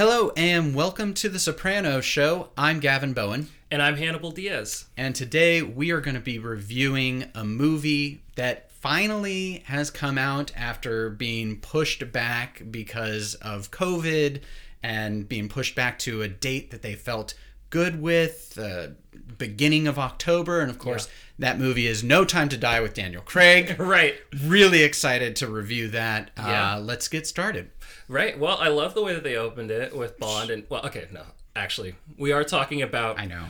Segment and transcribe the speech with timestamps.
[0.00, 2.48] Hello and welcome to The Soprano Show.
[2.56, 4.86] I'm Gavin Bowen, And I'm Hannibal Diaz.
[4.96, 10.52] and today we are going to be reviewing a movie that finally has come out
[10.56, 14.40] after being pushed back because of COVID
[14.82, 17.34] and being pushed back to a date that they felt
[17.70, 18.94] good with, the
[19.38, 20.60] beginning of October.
[20.60, 23.76] And of course, that movie is No Time to Die with Daniel Craig.
[23.78, 24.16] Right.
[24.44, 26.30] really excited to review that.
[26.36, 26.74] Yeah.
[26.74, 27.70] Uh, let's get started.
[28.08, 28.38] Right.
[28.38, 31.22] Well, I love the way that they opened it with Bond and well, okay, no.
[31.56, 33.46] Actually, we are talking about I know.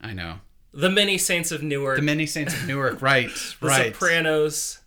[0.00, 0.36] I know.
[0.72, 3.28] the many saints of Newark, The Many Saints of Newark, right,
[3.60, 3.92] The right.
[3.94, 4.80] Sopranos,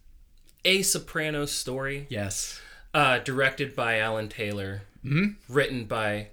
[0.66, 2.60] a Sopranos story, yes.
[2.94, 5.52] uh, directed by Alan Taylor, Mm-hmm.
[5.54, 6.28] written by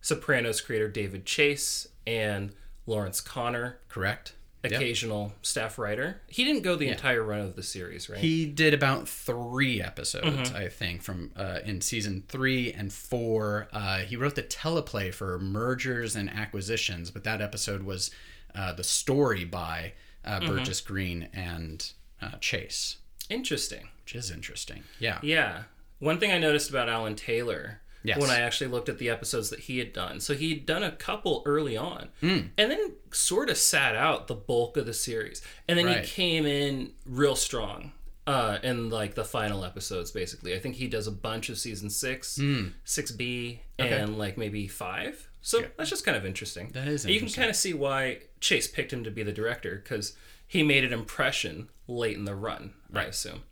[0.00, 2.52] Sopranos creator David Chase and
[2.86, 4.32] Lawrence Konner, Correct.
[4.64, 4.72] Yep.
[4.72, 6.20] occasional staff writer.
[6.26, 8.18] He didn't go the entire run of the series, right?
[8.18, 10.56] He did about three episodes, Mm-hmm.
[10.56, 13.68] I think, from uh, in season three and four.
[13.72, 18.10] Uh, he wrote the teleplay for mergers and acquisitions, but that episode was
[18.54, 19.92] uh, the story by
[20.24, 20.46] uh, Mm-hmm.
[20.56, 22.96] Burgess Green and uh, Chase,
[23.30, 23.88] Interesting.
[24.04, 24.82] which is interesting.
[24.98, 25.18] Yeah.
[25.22, 25.62] Yeah.
[26.00, 28.20] One thing I noticed about Alan Taylor Yes.
[28.20, 30.20] when I actually looked at the episodes that he had done.
[30.20, 32.38] So he'd done a couple early on Hmm.
[32.56, 35.42] and then sort of sat out the bulk of the series.
[35.66, 36.04] And then Right.
[36.04, 37.92] he came in real strong
[38.26, 40.54] uh, in like the final episodes, basically.
[40.54, 42.68] I think he does a bunch of season six, Hmm.
[42.84, 45.28] 6B, and like maybe five.
[45.40, 46.70] So that's just kind of interesting.
[46.74, 49.80] That is You can kind of see why Chase picked him to be the director
[49.82, 50.14] because
[50.46, 53.44] he made an impression late in the run, I assume.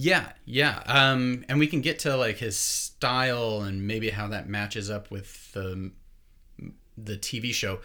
[0.00, 0.80] Yeah, yeah.
[0.86, 5.10] Um, and we can get to like his style and maybe how that matches up
[5.10, 5.90] with the
[6.96, 7.78] the TV show.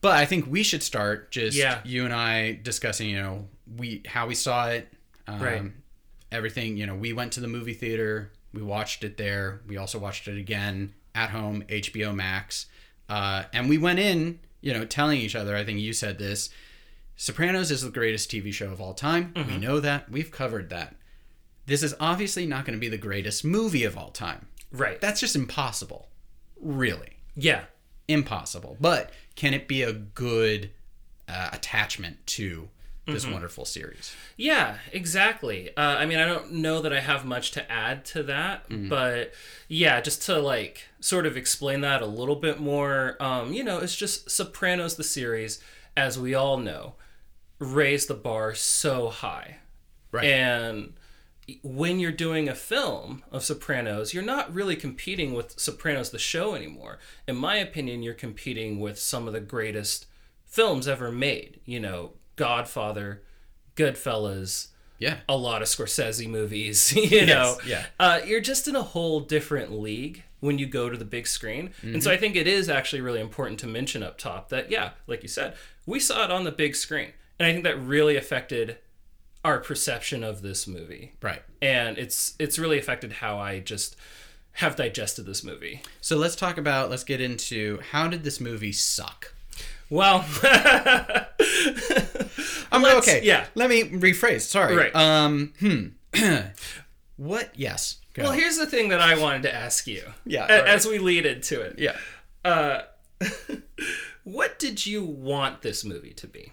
[0.00, 1.80] But I think we should start just Yeah.
[1.84, 4.92] you and I discussing, you know, we how we saw it,
[5.26, 5.62] um, Right.
[6.30, 6.76] everything.
[6.78, 9.60] You know, we went to the movie theater, we watched it there.
[9.66, 12.66] We also watched it again at home, HBO Max,
[13.08, 15.54] uh, and we went in, you know, telling each other.
[15.56, 16.48] I think you said this.
[17.16, 19.32] Sopranos is the greatest TV show of all time.
[19.48, 20.10] We know that.
[20.10, 20.96] We've covered that.
[21.66, 24.46] This is obviously not going to be the greatest movie of all time.
[24.72, 25.00] Right.
[25.00, 26.08] That's just impossible.
[26.60, 27.16] Really.
[27.34, 27.64] yeah.
[28.08, 28.76] Impossible.
[28.80, 30.70] But can it be a good
[31.28, 32.68] uh, attachment to
[33.06, 34.14] this wonderful series?
[34.36, 35.70] Yeah, exactly.
[35.76, 39.32] Uh, I mean, I don't know that I have much to add to that, but
[39.68, 43.16] yeah, just to like sort of explain that a little bit more.
[43.20, 45.62] Um, you know, it's just Sopranos the series,
[45.96, 46.94] as we all know,
[47.58, 49.58] raised the bar so high,
[50.10, 50.24] Right.
[50.24, 50.92] and
[51.62, 56.54] when you're doing a film of Sopranos, you're not really competing with Sopranos the show
[56.54, 56.98] anymore.
[57.26, 60.06] In my opinion, you're competing with some of the greatest
[60.46, 61.60] films ever made.
[61.64, 63.22] You know, Godfather,
[63.76, 64.68] Goodfellas,
[64.98, 65.18] Yeah.
[65.28, 66.92] a lot of Scorsese movies.
[66.96, 67.86] You know, yeah.
[67.98, 71.70] uh, you're just in a whole different league when you go to the big screen.
[71.82, 74.90] And so I think it is actually really important to mention up top that yeah,
[75.06, 75.54] like you said,
[75.86, 78.78] we saw it on the big screen, and I think that really affected
[79.44, 81.42] our perception of this movie Right.
[81.60, 83.96] and it's it's really affected how I just
[84.56, 85.80] have digested this movie.
[86.00, 89.32] So let's talk about, let's get into how did this movie suck?
[89.88, 90.24] Well,
[92.70, 93.20] I'm Let's- okay.
[93.22, 93.46] yeah.
[93.54, 94.42] Let me rephrase.
[94.42, 94.76] Sorry.
[94.76, 94.94] Right.
[94.94, 95.86] Um, hmm.
[97.16, 97.50] what?
[97.54, 97.96] Yes.
[98.14, 98.24] Go.
[98.24, 100.02] well, here's the thing that I wanted to ask you.
[100.26, 100.68] Yeah, a- right.
[100.68, 101.78] as we lead into it.
[101.78, 101.96] yeah.
[102.44, 102.82] Uh,
[104.24, 106.52] what did you want this movie to be?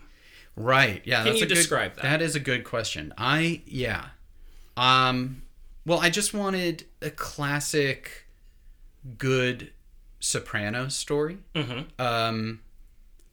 [0.60, 1.02] Right.
[1.06, 1.18] Yeah.
[1.24, 2.04] Can that's you a good, describe that?
[2.04, 3.14] That is a good question.
[3.18, 4.08] I yeah.
[4.78, 5.42] Um.
[5.86, 8.26] Well, I just wanted a classic,
[9.18, 9.72] good
[10.20, 11.38] soprano story.
[11.56, 12.02] Mm-hmm.
[12.02, 12.60] Um,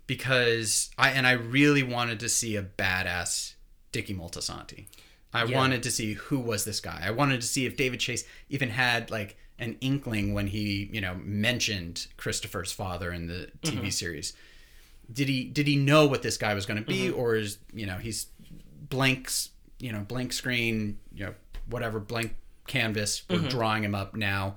[0.07, 3.55] because I and I really wanted to see a badass
[3.93, 4.87] Dickie Moltisanti.
[5.35, 5.57] I Yeah.
[5.57, 7.03] wanted to see who was this guy.
[7.05, 11.01] I wanted to see if David Chase even had like an inkling when he, you
[11.01, 13.89] know, mentioned Christopher's father in the TV Mm-hmm.
[13.89, 14.33] series.
[15.13, 17.19] Did he did he know what this guy was going to be, Mm-hmm.
[17.21, 18.27] or is you know he's
[18.89, 21.35] blanks, you know, blank screen, you know,
[21.69, 22.35] whatever blank
[22.67, 23.23] canvas.
[23.29, 23.49] We're Mm-hmm.
[23.49, 24.57] drawing him up now.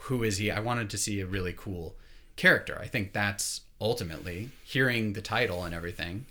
[0.00, 0.50] Who is he?
[0.50, 1.96] I wanted to see a really cool
[2.36, 2.78] character.
[2.80, 6.26] I think that's ultimately hearing the title and everything.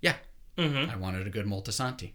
[0.00, 0.16] Yeah,
[0.58, 0.90] Mm-hmm.
[0.90, 2.10] I wanted a good Moltisanti.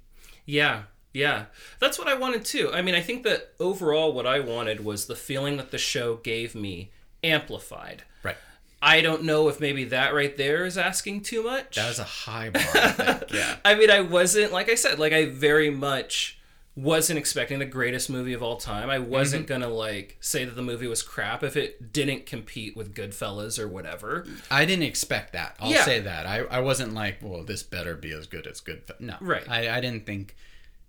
[0.46, 1.46] Yeah, yeah.
[1.80, 2.72] That's what I wanted too.
[2.74, 6.16] I mean, I think that overall, what I wanted was the feeling that the show
[6.18, 6.92] gave me
[7.24, 8.04] amplified.
[8.24, 8.36] Right.
[8.82, 11.76] I don't know if maybe that right there is asking too much.
[11.76, 12.62] That was a high bar.
[12.74, 13.24] I think.
[13.34, 13.56] Yeah.
[13.66, 16.36] I mean, I wasn't like I said, like I very much
[16.76, 18.88] wasn't expecting the greatest movie of all time.
[18.88, 19.62] I wasn't Mm-hmm.
[19.64, 23.68] gonna like say that the movie was crap if it didn't compete with Goodfellas or
[23.68, 24.28] whatever.
[24.52, 25.56] I didn't expect that.
[25.60, 25.84] I'll Yeah.
[25.84, 26.28] say that.
[26.28, 28.84] I, I wasn't like, well, this better be as good as good.
[29.00, 29.16] No.
[29.22, 29.50] Right.
[29.50, 30.36] I, I didn't think,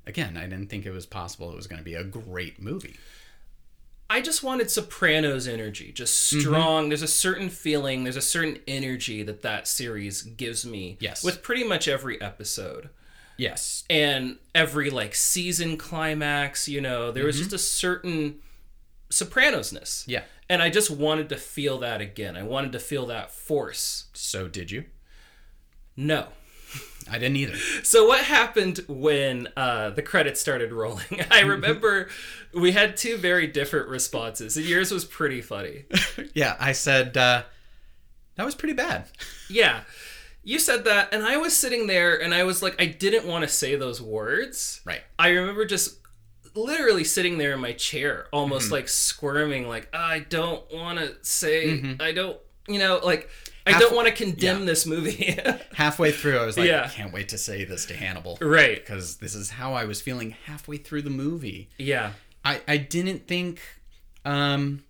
[0.06, 2.96] again, I didn't think it was possible it was going to be a great movie.
[4.10, 6.40] I just wanted Sopranos energy, just Mm-hmm.
[6.40, 6.88] strong.
[6.88, 10.96] There's a certain feeling, there's a certain energy that that series gives me.
[11.00, 11.22] Yes.
[11.22, 12.88] With pretty much every episode
[13.37, 13.84] Yes.
[13.90, 17.43] and every like season climax, you know, there was Mm-hmm.
[17.50, 18.37] just a certain
[19.10, 20.05] Sopranosness.
[20.06, 20.22] Yeah.
[20.50, 22.37] And I just wanted to feel that again.
[22.37, 24.06] I wanted to feel that force.
[24.14, 24.84] So did you?
[25.96, 26.28] No.
[27.10, 27.56] I didn't either.
[27.82, 31.20] So what happened when uh, the credits started rolling?
[31.31, 32.08] I remember
[32.52, 34.56] we had two very different responses.
[34.56, 35.84] and Yours was pretty funny.
[36.34, 37.43] yeah, I said uh,
[38.37, 39.06] that was pretty bad.
[39.49, 39.81] Yeah.
[40.44, 43.43] You said that, and I was sitting there and I was like, I didn't want
[43.43, 44.81] to say those words.
[44.84, 45.02] Right.
[45.19, 45.96] I remember just
[46.55, 48.75] literally sitting there in my chair, almost Mm-hmm.
[48.75, 53.28] like squirming, like, I don't want to say, I don't, you know, like,
[53.69, 54.65] I Half- don't want to condemn yeah.
[54.67, 55.38] this movie.
[55.75, 56.85] Halfway through, I was like, Yeah.
[56.85, 58.38] I can't wait to say this to Hannibal.
[58.41, 58.76] right.
[58.76, 61.69] Because this is how I was feeling halfway through the movie.
[61.79, 62.12] Yeah.
[62.44, 63.61] I, I didn't think
[64.25, 64.82] um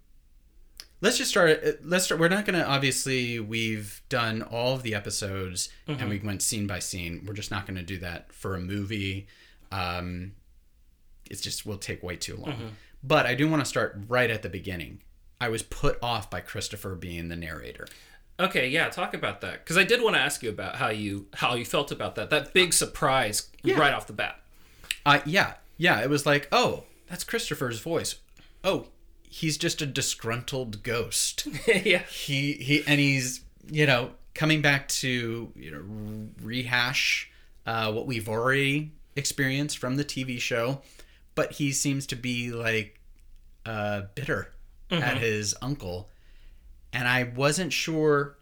[1.01, 4.95] let's just start uh, let's start we're not gonna obviously we've done all of the
[4.95, 8.61] episodes and we went scene by scene we're just not gonna do that for a
[8.61, 9.27] movie
[9.71, 10.33] um
[11.31, 12.73] it's just will take way too long
[13.03, 15.01] but i do want to start right at the beginning
[15.41, 17.87] i was put off by christopher being the narrator
[18.41, 19.65] Okay, yeah, talk about that.
[19.65, 22.31] Because I did want to ask you about how you how you felt about that
[22.31, 24.41] that big surprise right off the bat.
[25.05, 28.17] uh yeah yeah it was like oh that's christopher's voice.
[28.63, 28.87] Oh
[29.23, 31.47] he's just a disgruntled ghost.
[31.67, 33.41] Yeah, he he and he's
[33.71, 35.83] you know coming back to you know
[36.43, 37.31] rehash
[37.67, 40.81] uh, what we've already experienced from the TV show,
[41.35, 43.01] but he seems to be like
[43.67, 44.53] uh, bitter
[44.91, 46.09] at his uncle,
[46.93, 48.37] and I wasn't sure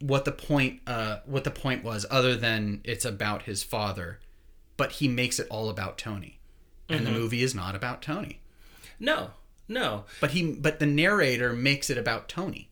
[0.00, 4.20] what the point uh, what the point was other than it's about his father,
[4.76, 6.38] but he makes it all about Tony,
[6.88, 8.40] and the movie is not about Tony.
[9.00, 9.30] no,
[9.68, 12.68] no, But he but the narrator makes it about Tony.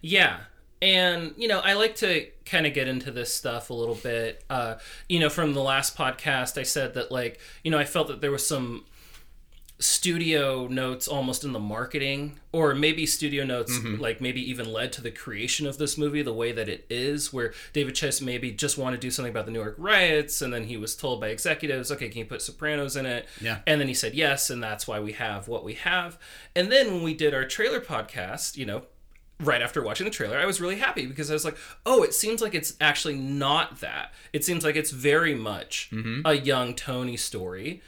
[0.00, 0.40] yeah,
[0.80, 4.44] and you know I like to kind of get into this stuff a little bit.
[4.48, 4.76] Uh,
[5.08, 8.20] you know, from the last podcast, I said that like you know I felt that
[8.20, 8.84] there was some
[9.80, 14.00] studio notes almost in the marketing or maybe studio notes mm-hmm.
[14.02, 17.32] like maybe even led to the creation of this movie the way that it is
[17.32, 20.52] where david chase maybe just wanted to do something about the new york riots and
[20.52, 23.60] then he was told by executives okay can you put sopranos in it Yeah.
[23.68, 26.18] and then he said yes and that's why we have what we have
[26.56, 28.82] and then when we did our trailer podcast you know
[29.40, 32.12] right after watching the trailer, I was really happy because I was like, oh, it
[32.12, 34.12] seems like it's actually not that.
[34.32, 36.22] It seems like it's very much mm-hmm.
[36.24, 37.80] a young Tony story.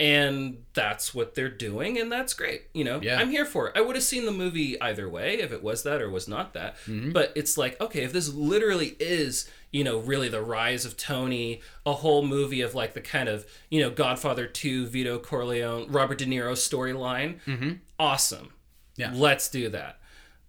[0.00, 2.66] And that's what they're doing, and that's great.
[2.72, 3.18] You know, Yeah.
[3.18, 3.72] I'm here for it.
[3.76, 6.54] I would have seen the movie either way if it was that or was not
[6.54, 6.76] that.
[6.86, 11.62] But it's like, okay, if this literally is, you know, really the rise of Tony,
[11.84, 16.18] a whole movie of like the kind of, you know, Godfather 2, Vito Corleone, Robert
[16.18, 18.50] De Niro storyline, awesome.
[18.96, 19.10] Yeah.
[19.12, 19.98] Let's do that.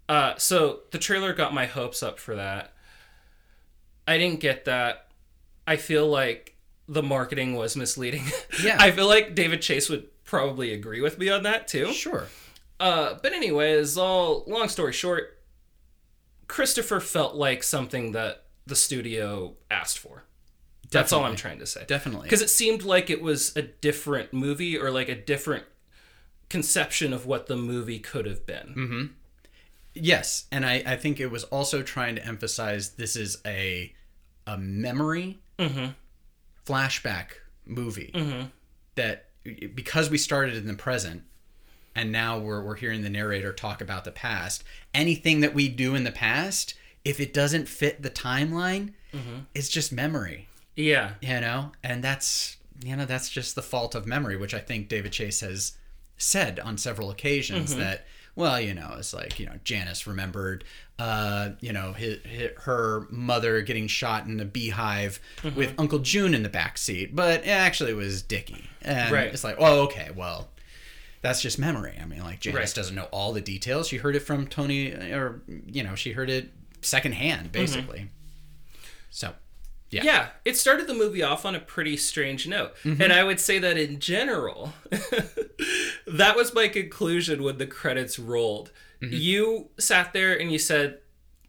[0.07, 2.73] Uh, so the trailer got my hopes up for that.
[4.07, 5.07] I didn't get that.
[5.67, 6.55] I feel like
[6.89, 8.23] the marketing was misleading.
[8.63, 8.75] Yeah.
[8.77, 11.93] I feel like David Chase would probably agree with me on that too.
[11.93, 12.27] Sure.
[12.77, 15.39] Uh, but anyways, all long story short,
[16.47, 20.23] Christopher felt like something that the studio asked for.
[20.91, 21.85] That's all I'm trying to say.
[21.87, 22.23] Definitely.
[22.23, 25.63] Because it seemed like it was a different movie or like a different
[26.49, 28.73] conception of what the movie could have been.
[28.75, 29.05] Mm-hmm.
[29.93, 33.93] Yes, and I, I think it was also trying to emphasize this is a
[34.47, 35.37] a memory
[36.65, 37.27] flashback
[37.65, 38.47] movie mm-hmm.
[38.95, 39.27] that
[39.75, 41.23] because we started in the present
[41.95, 44.63] and now we're we're hearing the narrator talk about the past.
[44.93, 49.39] Anything that we do in the past, if it doesn't fit the timeline, mm-hmm.
[49.53, 50.47] it's just memory.
[50.79, 51.13] Yeah.
[51.19, 54.87] you know and that's you know that's just the fault of memory which i think
[54.87, 55.73] david chase has
[56.17, 57.81] said on several occasions mm-hmm.
[57.81, 60.63] that well you know it's like you know janice remembered
[60.97, 62.19] uh you know his,
[62.57, 65.57] her mother getting shot in a beehive mm-hmm.
[65.57, 69.27] with uncle june in the back seat but it actually was dickie and Right.
[69.27, 70.49] it's like oh okay well
[71.21, 72.75] that's just memory i mean like janice Right.
[72.75, 76.29] doesn't know all the details she heard it from tony or you know she heard
[76.29, 77.61] it secondhand mm-hmm.
[77.61, 78.07] basically
[79.09, 79.33] so
[79.91, 80.03] yeah.
[80.03, 82.75] Yeah, it started the movie off on a pretty strange note.
[82.83, 83.01] Mm-hmm.
[83.01, 84.73] And I would say that in general,
[86.11, 88.71] that was my conclusion when the credits rolled.
[89.01, 89.13] Mm-hmm.
[89.15, 90.99] You sat there and you said,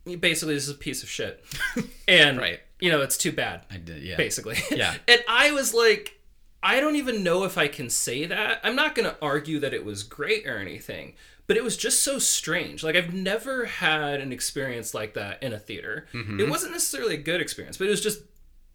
[0.04, 1.44] basically, this is a piece of shit.
[2.08, 2.60] And, Right.
[2.80, 4.16] you know, it's too bad, I did, yeah.
[4.16, 4.56] basically.
[4.70, 4.94] Yeah.
[5.08, 6.18] and I was like,
[6.62, 8.60] I don't even know if I can say that.
[8.64, 11.14] I'm not going to argue that it was great or anything,
[11.46, 12.82] but it was just so strange.
[12.84, 16.06] Like, I've never had an experience like that in a theater.
[16.12, 16.50] It mm-hmm.
[16.50, 18.22] wasn't necessarily a good experience, but it was just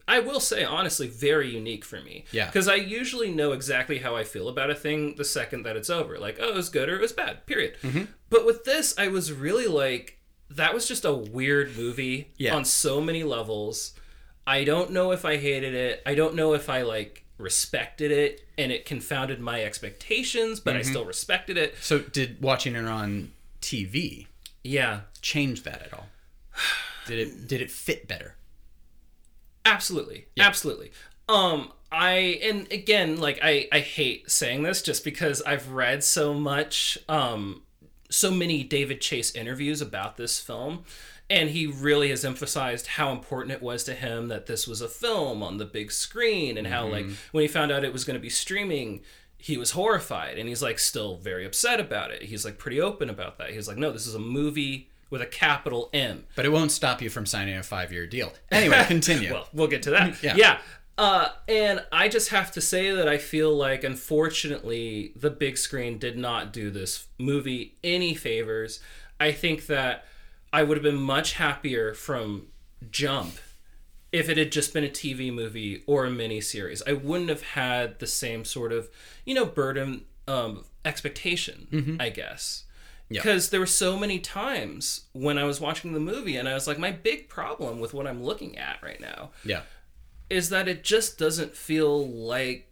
[0.08, 2.26] I will say honestly very unique for me.
[2.32, 2.46] Yeah.
[2.46, 5.90] Because I usually know exactly how I feel about a thing the second that it's
[5.90, 6.20] over.
[6.20, 7.46] Like, oh, it was good or it was bad.
[7.48, 7.76] Period.
[7.82, 8.04] Mm-hmm.
[8.30, 10.20] But with this, I was really like,
[10.50, 12.56] that was just a weird movie Yeah.
[12.56, 13.94] on so many levels.
[14.46, 16.04] I don't know if I hated it.
[16.06, 20.82] I don't know if I like respected it and it confounded my expectations, but I
[20.82, 20.90] Mm-hmm.
[20.90, 21.76] still respected it.
[21.82, 24.28] So did watching it on TV
[24.64, 25.02] Yeah.
[25.22, 26.06] change that at all?
[27.08, 28.36] Did it did it fit better?
[29.66, 30.28] Absolutely.
[30.40, 30.92] Absolutely.
[31.28, 36.34] Um I and again like I I hate saying this just because I've read so
[36.34, 37.64] much um
[38.10, 40.84] so many David Chase interviews about this film
[41.30, 44.88] and he really has emphasized how important it was to him that this was a
[44.88, 48.16] film on the big screen and how like when he found out it was going
[48.16, 49.02] to be streaming
[49.38, 52.24] he was horrified and he's like still very upset about it.
[52.24, 53.52] He's like pretty open about that.
[53.52, 56.26] He's like no this is a movie with a capital M.
[56.36, 58.34] But it won't stop you from signing a five year deal.
[58.52, 59.32] Anyway, continue.
[59.32, 60.18] Well, we'll get to that.
[60.22, 60.36] Yeah.
[60.36, 60.58] yeah.
[60.98, 65.98] Uh, and I just have to say that I feel like, unfortunately, the big screen
[66.00, 68.82] did not do this movie any favors.
[69.22, 70.04] I think that
[70.52, 72.48] I would have been much happier from
[72.92, 73.36] Jump
[74.12, 76.84] if it had just been a TV movie or a mini series.
[76.86, 78.90] I wouldn't have had the same sort of,
[79.26, 82.65] you know, burden um, expectation, I guess.
[83.10, 83.22] Yeah.
[83.22, 86.68] Because there were so many times when I was watching the movie and I was
[86.68, 89.62] like, my big problem with what I'm looking at right now yeah.
[90.30, 92.72] is that it just doesn't feel like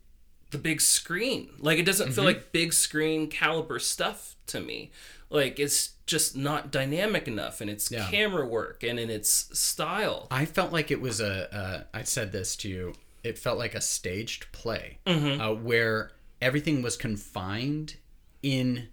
[0.50, 1.50] the big screen.
[1.60, 4.92] Like it doesn't feel like big screen caliber stuff to me.
[5.30, 8.08] Like it's just not dynamic enough in its Yeah.
[8.10, 10.28] camera work and in its style.
[10.32, 11.56] I felt like it was a.
[11.56, 12.94] Uh, I said this to you.
[13.24, 15.42] It felt like a staged play Mm-hmm.
[15.42, 16.12] uh, where
[16.42, 17.96] everything was confined
[18.44, 18.90] in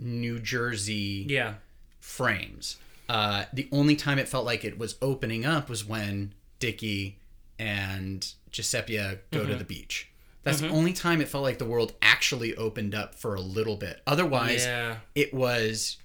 [0.00, 1.54] New Jersey Yeah.
[2.00, 2.78] frames.
[3.08, 7.18] Uh, the only time it felt like it was opening up was when Dickie
[7.58, 9.48] and Giuseppe go Mm-hmm.
[9.50, 10.08] to the beach.
[10.42, 13.76] That's the only time it felt like the world actually opened up for a little
[13.76, 14.00] bit.
[14.06, 14.96] Otherwise, Yeah.
[15.14, 15.98] it was,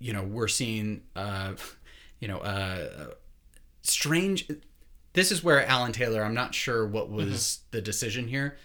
[0.00, 1.52] you know, we're seeing, uh,
[2.20, 3.12] you know, uh,
[3.82, 4.48] strange.
[5.12, 6.22] This is where Alan Taylor.
[6.24, 8.58] I'm not sure what was the decision here,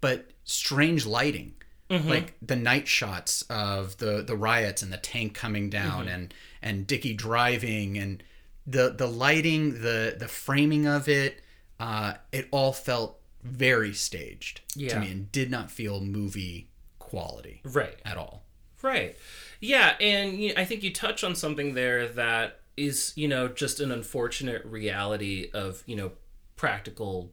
[0.00, 1.54] but strange lighting,
[1.88, 6.86] like the night shots of the the riots and the tank coming down and and
[6.86, 8.22] Dickie driving and
[8.66, 11.42] the the lighting, the the framing of it.
[11.78, 17.96] Uh, it all felt very staged to me and did not feel movie quality Right.
[18.04, 18.42] at all.
[18.82, 19.16] Right.
[19.60, 23.78] Yeah, and you I think you touch on something there that is, you know, just
[23.80, 26.12] an unfortunate reality of, you know,
[26.56, 27.30] practical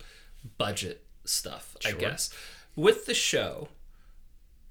[0.57, 2.33] budget stuff, I guess.
[2.75, 3.69] With the show,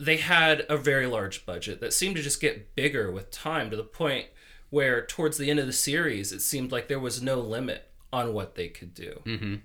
[0.03, 3.77] they had a very large budget that seemed to just get bigger with time to
[3.77, 4.27] the point
[4.71, 8.35] where towards the end of the series it seemed like there was no limit on
[8.35, 9.21] what they could do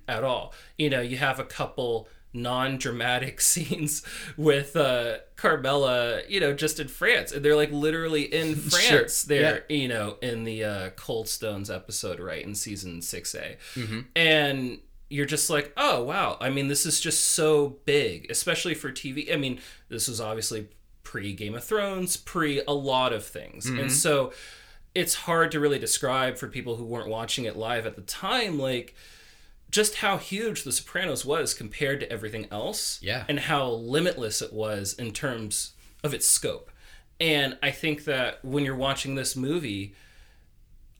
[0.06, 0.54] at all.
[0.76, 4.02] You know, you have a couple non-dramatic scenes
[4.36, 7.32] with uh Carmela, you know, just in France.
[7.32, 9.22] And they're like literally in France.
[9.24, 13.56] They're, you know, in the uh Cold Stones episode, right, in season 6A.
[14.16, 14.78] And
[15.08, 16.36] you're just like, oh wow.
[16.40, 19.32] I mean, this is just so big, especially for TV.
[19.32, 20.68] I mean, this was obviously
[21.02, 23.66] pre Game of Thrones, pre a lot of things.
[23.66, 23.88] And mm-hmm.
[23.88, 24.32] so
[24.94, 28.58] it's hard to really describe for people who weren't watching it live at the time,
[28.58, 28.94] like
[29.70, 32.98] just how huge The Sopranos was compared to everything else.
[33.02, 33.24] Yeah.
[33.28, 35.72] And how limitless it was in terms
[36.04, 36.70] of its scope.
[37.20, 39.94] And I think that when you're watching this movie,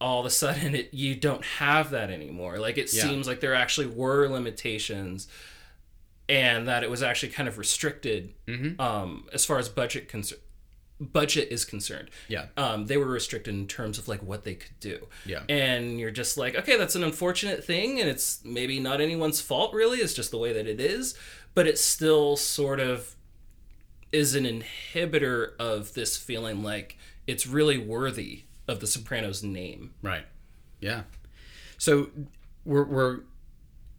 [0.01, 2.59] all of a sudden it you don't have that anymore.
[2.59, 3.03] Like it Yeah.
[3.05, 5.29] seems like there actually were limitations
[6.29, 8.35] and that it was actually kind of restricted
[8.79, 10.39] um, as far as budget concern
[11.01, 12.11] budget is concerned.
[12.27, 12.47] Yeah.
[12.57, 15.07] Um, they were restricted in terms of like what they could do.
[15.25, 15.45] Yeah.
[15.49, 19.73] And you're just like, okay, that's an unfortunate thing, and it's maybe not anyone's fault
[19.73, 19.99] really.
[19.99, 21.15] It's just the way that it is,
[21.55, 23.15] but it still sort of
[24.11, 26.97] is an inhibitor of this feeling like
[27.29, 29.95] it's really worthy of the Sopranos name.
[30.03, 30.25] Right.
[30.81, 31.03] Yeah.
[31.79, 32.11] So
[32.65, 33.21] we're we're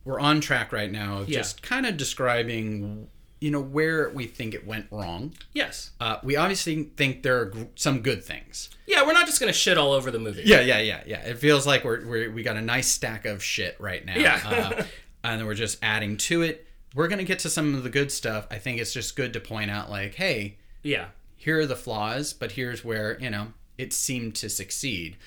[0.05, 1.39] we're on track right now of Yeah.
[1.39, 3.09] just kind of describing
[3.41, 5.33] you know where we think it went wrong.
[5.53, 5.91] Yes.
[6.01, 8.69] Uh, we obviously think there are gr- some good things.
[8.85, 10.43] Yeah, we're not just gonna shit all over the movie.
[10.45, 11.21] Yeah, yeah, yeah, yeah.
[11.21, 14.17] It feels like we're, we're we got a nice stack of shit right now.
[14.17, 14.41] Yeah.
[14.45, 14.83] uh,
[15.23, 16.67] and then we're just adding to it.
[16.95, 18.45] We're gonna get to some of the good stuff.
[18.51, 21.05] I think it's just good to point out, like, hey, Yeah.
[21.37, 25.17] here are the flaws, but here's where you know it seemed to succeed.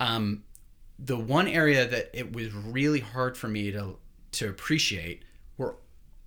[0.00, 0.44] Um,
[0.98, 3.96] the one area that it was really hard for me to
[4.32, 5.22] to appreciate
[5.56, 5.76] were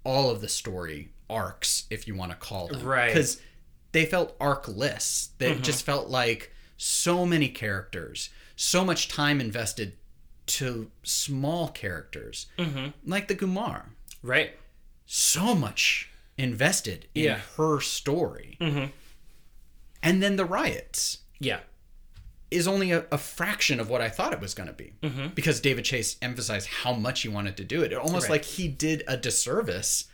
[0.04, 3.08] all of the story arcs, if you want to call them, Right.
[3.08, 3.40] Because
[3.94, 5.30] they felt arcless.
[5.38, 9.94] They just felt like so many characters, so much time invested
[10.48, 12.90] to small characters Mm-hmm.
[13.10, 13.84] like the Gumar.
[14.22, 14.58] Right.
[15.06, 17.40] So much invested in Yeah.
[17.58, 18.58] her story.
[18.60, 18.92] Mhm.
[20.02, 21.62] And then the riots Yeah.
[22.54, 24.94] Is only a, a fraction of what I thought it was going to be.
[25.02, 25.28] Mm-hmm.
[25.36, 27.92] Because David Chase emphasized how much he wanted to do it.
[27.92, 28.32] It almost Right.
[28.36, 30.06] like he did a disservice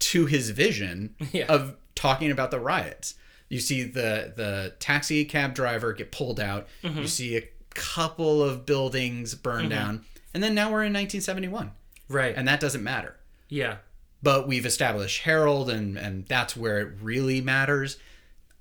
[0.00, 1.46] to his vision Yeah.
[1.46, 3.14] of talking about the riots.
[3.48, 6.66] You see the the taxi cab driver get pulled out.
[6.82, 7.00] Mm-hmm.
[7.00, 10.04] You see a couple of buildings burned down.
[10.34, 11.72] And then now we're in 1971.
[12.08, 12.34] Right.
[12.36, 13.16] And that doesn't matter.
[13.48, 13.76] yeah.
[14.24, 17.96] But we've established Harold and and that's where it really matters.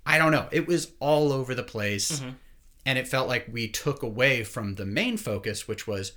[0.07, 0.47] I don't know.
[0.51, 2.19] It was all over the place.
[2.19, 2.29] Mm-hmm.
[2.85, 6.13] And it felt like we took away from the main focus, which was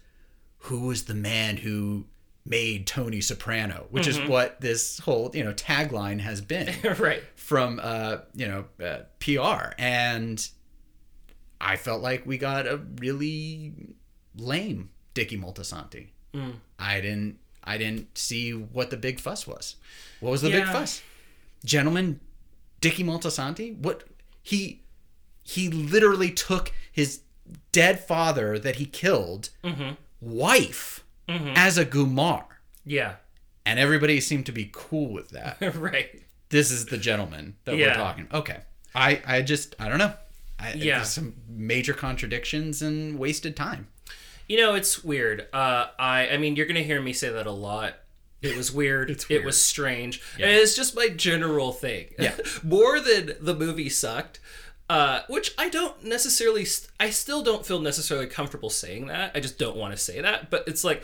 [0.59, 2.07] who was the man who
[2.47, 4.23] made Tony Soprano, which Mm-hmm.
[4.25, 7.23] is what this whole, you know, tagline has been right.
[7.37, 9.73] from uh, you know, uh, PR.
[9.79, 10.47] And
[11.61, 13.73] I felt like we got a really
[14.37, 16.09] lame Dickie Moltisanti.
[16.35, 16.55] Mm.
[16.79, 19.77] I didn't I didn't see what the big fuss was.
[20.21, 21.03] What was the big fuss?
[21.65, 22.21] Gentleman
[22.81, 23.77] Dickie Moltisanti?
[23.79, 24.05] What
[24.43, 24.83] he
[25.45, 27.21] he literally took his
[27.71, 29.93] dead father that he killed, Mm-hmm.
[30.21, 32.45] wife, as a Gumar.
[32.85, 33.15] Yeah.
[33.67, 35.57] And everybody seemed to be cool with that.
[35.77, 36.23] right.
[36.51, 37.89] this is the gentleman that Yeah.
[37.89, 38.29] we're talking.
[38.33, 38.59] Okay.
[38.95, 40.13] I I just I don't know.
[40.59, 41.03] I, Yeah.
[41.03, 43.89] some major contradictions and wasted time.
[44.49, 45.47] You know, it's weird.
[45.55, 47.95] Uh, I, I mean, you're gonna hear me say that a lot.
[48.43, 49.11] It was weird.
[49.11, 50.21] It's It was strange.
[50.39, 52.09] And it's just my general thing.
[52.19, 52.37] Yeah.
[52.63, 54.41] More than the movie sucked.
[54.91, 56.67] Uh, which I don't necessarily.
[57.01, 59.33] I still don't feel necessarily comfortable saying that.
[59.35, 60.51] I just don't want to say that.
[60.51, 61.03] But it's like,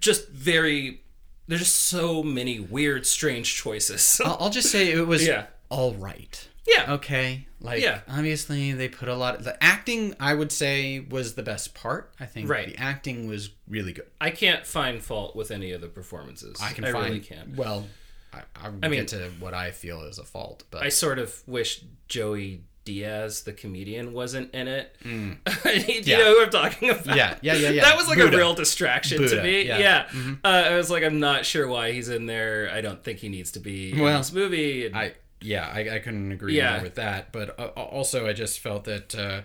[0.00, 1.02] just very.
[1.46, 4.20] There's just so many weird, strange choices.
[4.24, 5.46] I'll, I'll just say it was Yeah.
[5.70, 6.48] all right.
[6.66, 6.92] yeah.
[6.94, 7.46] Okay.
[7.60, 8.00] Like Yeah.
[8.08, 12.12] obviously they put a lot the acting I would say was the best part.
[12.20, 12.68] I think Right.
[12.68, 14.06] the acting was really good.
[14.20, 16.58] I can't find fault with any of the performances.
[16.62, 17.56] I can I find really can't.
[17.56, 17.86] well
[18.32, 21.18] I, I, will mean- get to what I feel is a fault, but I sort
[21.18, 22.60] of wish Joey
[22.92, 24.96] Diaz, the comedian, wasn't in it.
[25.02, 26.06] Do you Mm.
[26.06, 26.18] Yeah.
[26.18, 27.14] know who I'm talking about?
[27.16, 27.82] Yeah, yeah, yeah, yeah.
[27.82, 28.34] that was like Buddha.
[28.34, 29.66] a real distraction Buddha, to me.
[29.66, 29.78] yeah.
[29.78, 30.04] Yeah.
[30.06, 30.34] Mm-hmm.
[30.42, 32.70] Uh, I was like, I'm not sure why he's in there.
[32.72, 34.86] I don't think he needs to be in Well, this movie.
[34.86, 36.74] And- I yeah, I, I couldn't agree Yeah.
[36.76, 37.30] more with that.
[37.30, 39.42] But uh, also, I just felt that uh,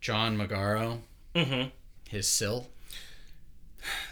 [0.00, 1.00] John Magaro,
[1.34, 1.70] Mhm.
[2.10, 2.68] his Sill,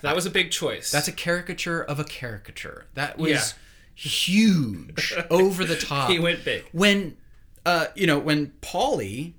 [0.02, 0.90] that was a big choice.
[0.90, 2.86] that's a caricature of a caricature.
[2.94, 3.42] That was Yeah.
[3.94, 6.10] huge, over the top.
[6.10, 6.64] he went big.
[6.72, 7.16] when,
[7.66, 9.34] uh, you know, when Paulie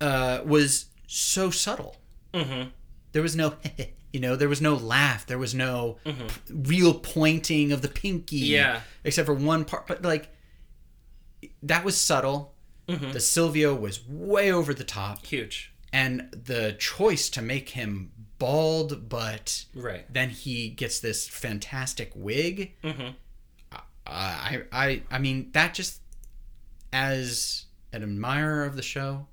[0.00, 1.96] uh, was so subtle.
[2.32, 2.70] Mhm.
[3.12, 3.54] There was no,
[4.12, 5.26] you know, there was no laugh.
[5.26, 6.14] There was no p-
[6.48, 8.40] real pointing of the pinky.
[8.42, 8.52] Mm-hmm.
[8.52, 8.80] Yeah.
[9.04, 10.28] Except for one part, but like
[11.62, 12.54] that was subtle.
[12.88, 13.12] Mm-hmm.
[13.12, 15.72] The Silvio was way over the top, Huge.
[15.92, 20.12] and the choice to make him bald, but Right.
[20.12, 22.74] then he gets this fantastic wig.
[22.82, 23.14] Mhm.
[23.72, 25.99] Uh, I, I, I mean, that just
[26.92, 29.26] as an admirer of the show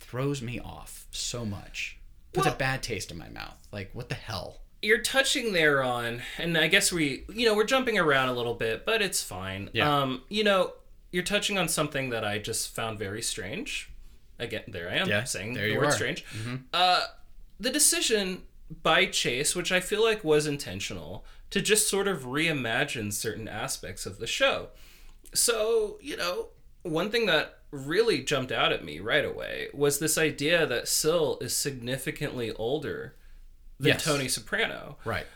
[0.00, 1.98] throws me off so much.
[2.32, 3.56] Puts Well- a bad taste in my mouth.
[3.72, 4.60] Like, what the hell?
[4.82, 8.54] You're touching there on, and I guess we, you know, we're jumping around a little
[8.54, 9.70] bit, but it's fine.
[9.72, 10.00] Yeah.
[10.02, 10.74] Um, you know,
[11.10, 13.90] you're touching on something that I just found very strange.
[14.38, 15.90] Again, there I am Yeah, saying the word are.
[15.92, 16.24] strange.
[16.74, 17.06] Uh,
[17.58, 18.42] the decision
[18.82, 24.04] by Chase, which I feel like was intentional, to just sort of reimagine certain aspects
[24.06, 24.68] of the show.
[25.32, 26.48] So, you know,
[26.84, 31.38] one thing that really jumped out at me right away was this idea that Syl
[31.40, 33.16] is significantly older
[33.80, 34.04] than Yes.
[34.04, 34.96] Tony Soprano.
[35.04, 35.26] Right.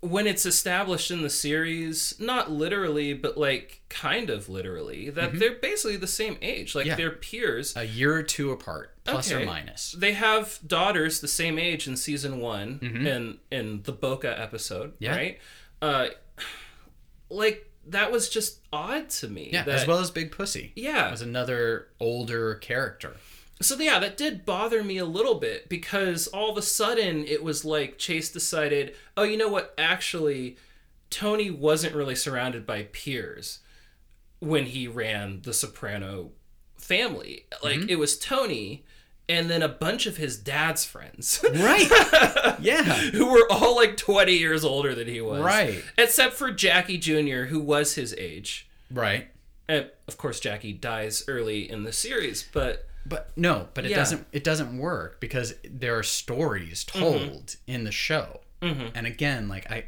[0.00, 5.54] When it's established in the series, not literally, but like kind of literally, that they're
[5.56, 6.74] basically the same age.
[6.74, 6.90] Like Mm-hmm.
[6.90, 6.96] Yeah.
[6.96, 7.76] they're peers.
[7.76, 9.92] A year or two apart, plus or minus.
[9.98, 15.04] They have daughters the same age in season one in in the Boca episode, Mm-hmm.
[15.04, 15.16] Yeah.
[15.16, 15.38] right?
[15.82, 16.06] Uh,
[17.28, 19.50] like that was just odd to me.
[19.52, 20.72] Yeah, that, as well as Big Pussy.
[20.76, 21.10] Yeah.
[21.10, 23.16] As another older character.
[23.62, 27.42] So yeah, that did bother me a little bit because all of a sudden it
[27.42, 29.72] was like Chase decided, oh, you know what?
[29.78, 30.56] Actually,
[31.08, 33.60] Tony wasn't really surrounded by peers
[34.40, 36.32] when he ran the Soprano
[36.76, 37.46] family.
[37.62, 37.88] Like Mm-hmm.
[37.88, 38.84] it was Tony
[39.28, 41.44] and then a bunch of his dad's friends.
[41.52, 41.88] Right.
[42.60, 42.82] yeah.
[43.10, 45.40] who were all like 20 years older than he was.
[45.40, 45.82] Right.
[45.98, 48.68] Except for Jackie Jr., who was his age.
[48.90, 49.28] Right.
[49.68, 53.96] And of course, Jackie dies early in the series, but But no, but it Yeah.
[53.96, 57.72] doesn't it doesn't work because there are stories told Mm-hmm.
[57.72, 58.40] in the show.
[58.62, 59.84] And again, like I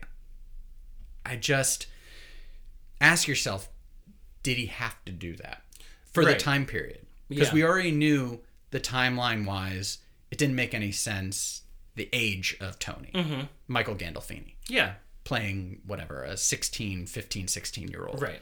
[1.26, 1.86] I just
[3.00, 3.68] ask yourself,
[4.42, 5.62] did he have to do that
[6.12, 6.36] for Right.
[6.38, 7.06] the time period?
[7.28, 7.54] Because Yeah.
[7.54, 9.98] we already knew the timeline wise,
[10.30, 11.62] it didn't make any sense
[11.96, 13.40] the age of Tony, Mm-hmm.
[13.66, 14.94] Michael Gandolfini, Yeah.
[15.24, 18.22] playing whatever a 16, 15, 16 year old.
[18.22, 18.40] Right.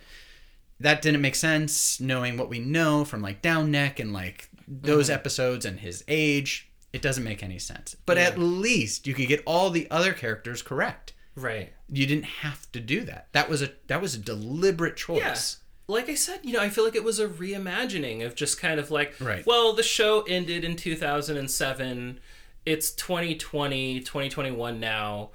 [0.79, 5.09] That didn't make sense, knowing what we know from like Down Neck and like those
[5.09, 6.71] episodes and his age.
[6.93, 7.97] It doesn't make any sense.
[8.07, 11.13] But at least you could get all the other characters correct.
[11.35, 11.73] Right.
[11.91, 13.29] You didn't have to do that.
[13.33, 15.19] That was a that was a deliberate choice.
[15.19, 15.59] Yes.
[15.89, 18.81] Like I said, you know, I feel like it was a reimagining of just kind
[18.81, 19.47] of like, Right.
[19.47, 22.21] well, the show ended in 2007.
[22.65, 25.31] It's 2020, 2021 now.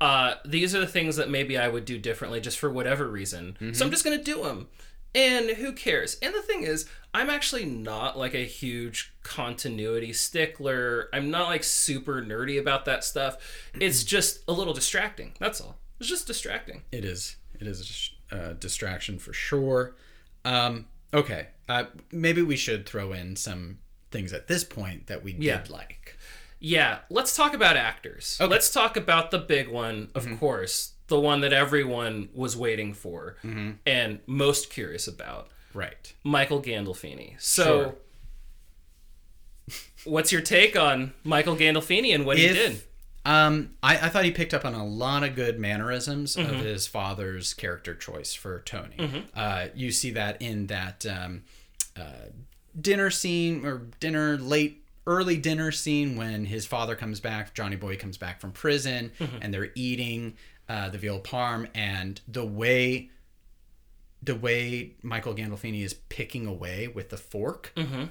[0.00, 3.56] Uh, these are the things that maybe I would do differently just for whatever reason.
[3.72, 4.68] So I'm just going to do them.
[5.14, 6.18] And who cares?
[6.20, 11.08] And the thing is, I'm actually not like a huge continuity stickler.
[11.14, 13.38] I'm not like super nerdy about that stuff.
[13.80, 15.32] It's just a little distracting.
[15.40, 15.78] That's all.
[15.98, 16.82] It's just distracting.
[16.92, 17.36] It is.
[17.58, 19.94] It is a distraction for sure.
[20.44, 21.48] Um, okay.
[21.68, 23.78] Uh, maybe we should throw in some
[24.10, 26.16] things at this point that we did like.
[26.58, 28.38] Yeah, let's talk about actors.
[28.40, 33.36] Let's talk about the big one, of course, the one that everyone was waiting for
[33.84, 36.14] and most curious about Right.
[36.24, 37.34] Michael Gandolfini.
[37.38, 37.96] So,
[40.04, 42.82] what's your take on Michael Gandolfini and what he did?
[43.26, 46.54] Um, I, I thought he picked up on a lot of good mannerisms Mm-hmm.
[46.54, 49.24] of his father's character choice for Tony.
[49.34, 51.42] Uh, you see that in that um,
[51.96, 52.30] uh,
[52.80, 57.96] dinner scene or dinner late early dinner scene when his father comes back, Johnny Boy
[57.96, 59.36] comes back from prison, Mm-hmm.
[59.40, 60.36] and they're eating
[60.68, 63.10] uh, the veal parm, and the way
[64.22, 68.04] the way Michael Gandolfini is picking away with the fork Mm-hmm.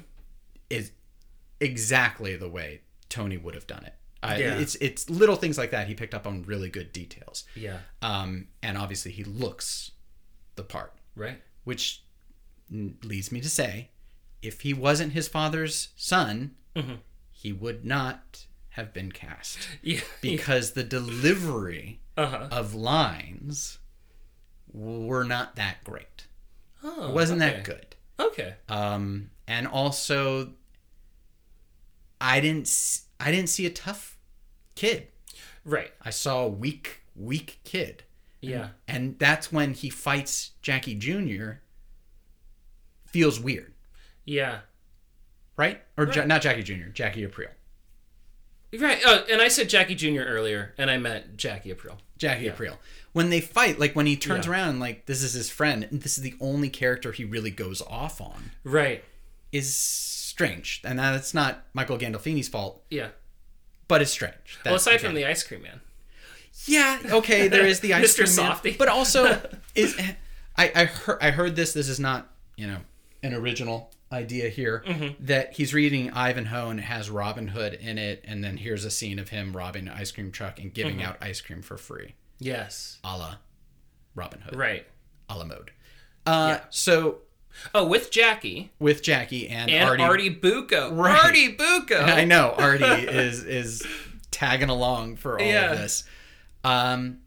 [0.70, 0.92] is
[1.60, 3.94] exactly the way Tony would have done it.
[4.34, 4.60] Uh, Yeah.
[4.60, 5.88] It's it's little things like that.
[5.88, 9.92] He picked up on really good details, Yeah, um, and obviously he looks
[10.56, 11.42] the part, right.
[11.64, 12.04] which
[12.72, 13.92] leads me to say,
[14.42, 16.96] if he wasn't his father's son, Mm-hmm.
[17.32, 20.02] he would not have been cast Yeah.
[20.22, 22.48] because the delivery Uh-huh.
[22.52, 23.80] of lines
[24.74, 26.28] were not that great.
[26.84, 27.56] Oh, It wasn't okay.
[27.56, 27.96] that good.
[28.20, 28.56] Okay.
[28.70, 30.52] um, and also
[32.20, 32.70] I didn't
[33.20, 34.15] I didn't see a tough
[34.76, 35.08] kid.
[35.64, 35.92] Right.
[36.02, 38.04] I saw a weak weak kid,
[38.42, 38.70] Yeah.
[38.88, 41.54] and that's when he fights Jackie Jr.
[43.06, 43.74] Feels weird,
[44.26, 44.62] Yeah.
[45.56, 45.82] right?
[45.98, 46.90] Or Ja- not Jackie Jr.
[46.94, 47.52] Jackie Aprile.
[48.78, 49.00] Right.
[49.06, 50.22] Oh, and I said Jackie Jr.
[50.24, 52.00] earlier, and I meant Jackie Aprile.
[52.18, 52.78] Jackie Aprile.
[53.14, 54.52] When they fight, like when he turns Yeah.
[54.52, 57.82] around, like this is his friend, and this is the only character he really goes
[57.84, 59.06] off on, Right.
[59.54, 60.82] is strange.
[60.84, 63.12] And that's not Michael Gandolfini's fault, Yeah.
[63.88, 64.60] But it's strange.
[64.66, 65.82] Well, aside again, from the ice cream man.
[66.66, 68.24] Yeah, okay, there is the ice Mr.
[68.36, 69.42] cream man, but also
[69.76, 69.96] is
[70.58, 71.74] I I heard I heard this.
[71.74, 72.78] This is not you know
[73.24, 75.26] an original idea here Mm-hmm.
[75.26, 78.92] that he's reading Ivanhoe and it has Robin Hood in it, and then here's a
[78.92, 81.08] scene of him robbing an ice cream truck and giving Mm-hmm.
[81.10, 83.00] out ice cream for free, Yes.
[83.04, 83.36] a la
[84.14, 84.86] Robin Hood, Right.
[85.28, 85.72] a la mode.
[86.26, 87.20] Uh, So
[87.74, 90.94] Oh, with Jackie with Jackie and, and Artie, Artie, Bucco.
[90.94, 91.24] Right.
[91.26, 92.00] Artie Bucco.
[92.02, 93.86] I know Artie is is
[94.32, 95.72] tagging along for all Yeah.
[95.72, 96.04] of this.
[96.64, 97.20] Um,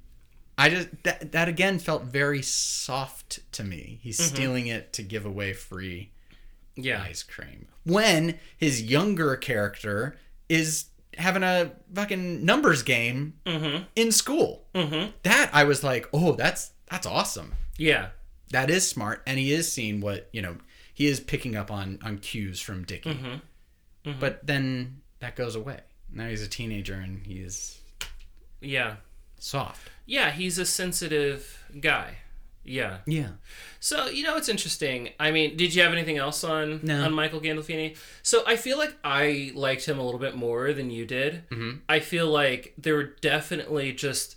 [0.56, 3.98] I just that that again felt very soft to me.
[4.02, 4.34] He's Mm-hmm.
[4.34, 6.10] stealing it to give away free
[6.76, 7.02] Yeah.
[7.02, 10.16] ice cream when his younger character
[10.48, 10.86] is
[11.16, 13.84] having a fucking numbers game Mm-hmm.
[13.96, 14.66] in school.
[14.74, 15.10] Mm-hmm.
[15.22, 17.54] That I was like, oh, that's that's awesome.
[17.76, 18.08] Yeah.
[18.50, 20.56] That is smart, and he is seeing what you know.
[20.94, 23.10] He is picking up on on cues from Dickie,
[24.04, 24.18] Mm-hmm.
[24.20, 25.80] but then that goes away.
[26.12, 27.78] Now he's a teenager and he is
[28.60, 28.96] Yeah.
[29.38, 29.90] soft.
[30.06, 32.16] Yeah, he's a sensitive guy.
[32.64, 32.98] Yeah.
[33.06, 33.30] Yeah.
[33.80, 35.10] So you know it's interesting.
[35.20, 37.04] I mean, did you have anything else on No.
[37.04, 37.96] on Michael Gandolfini?
[38.22, 41.48] So I feel like I liked him a little bit more than you did.
[41.50, 41.78] Mm-hmm.
[41.88, 44.36] I feel like there were definitely just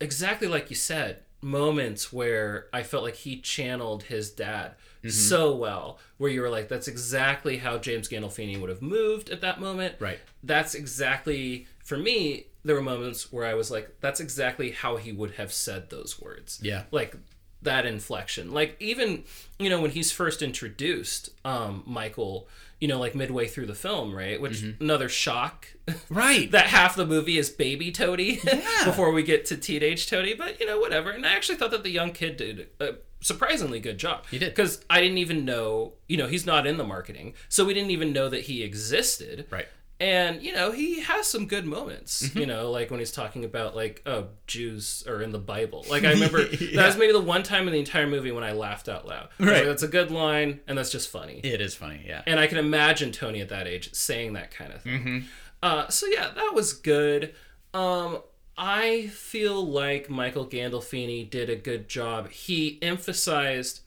[0.00, 4.72] exactly like you said moments where I felt like he channeled his dad
[5.08, 5.98] so well.
[6.18, 9.94] Where you were like, that's exactly how James Gandolfini would have moved at that moment.
[10.00, 10.18] Right.
[10.42, 12.46] That's exactly for me.
[12.64, 16.20] There were moments where I was like, that's exactly how he would have said those
[16.20, 16.82] words Yeah.
[16.90, 17.14] like
[17.62, 19.24] that inflection like even
[19.58, 22.46] you know when he's first introduced um michael
[22.80, 24.82] you know like midway through the film right which mm-hmm.
[24.82, 25.68] another shock
[26.08, 26.50] Right.
[26.52, 28.84] that half the movie is baby toady Yeah.
[28.84, 31.82] before we get to teenage toady but you know whatever and i actually thought that
[31.82, 34.50] the young kid did a surprisingly good job He did.
[34.50, 37.90] because i didn't even know you know he's not in the marketing so we didn't
[37.90, 39.66] even know that he existed right.
[39.98, 42.38] And you know he has some good moments Mm-hmm.
[42.40, 46.04] you know like when he's talking about like oh jews are in the bible like
[46.04, 46.70] i remember Yeah.
[46.76, 49.28] that was maybe the one time in the entire movie when i laughed out loud
[49.38, 49.54] Right.
[49.58, 52.02] like, that's a good line and that's just funny It is funny.
[52.06, 52.22] Yeah.
[52.26, 55.18] and i can imagine tony at that age saying that kind of thing Mm-hmm.
[55.62, 57.34] Uh, so yeah, that was good.
[57.72, 58.18] Um,
[58.58, 62.28] I feel like Michael Gandolfini did a good job.
[62.28, 63.80] He emphasized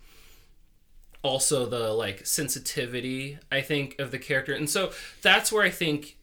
[1.21, 6.17] also the like sensitivity I think of the character, and so that's where I think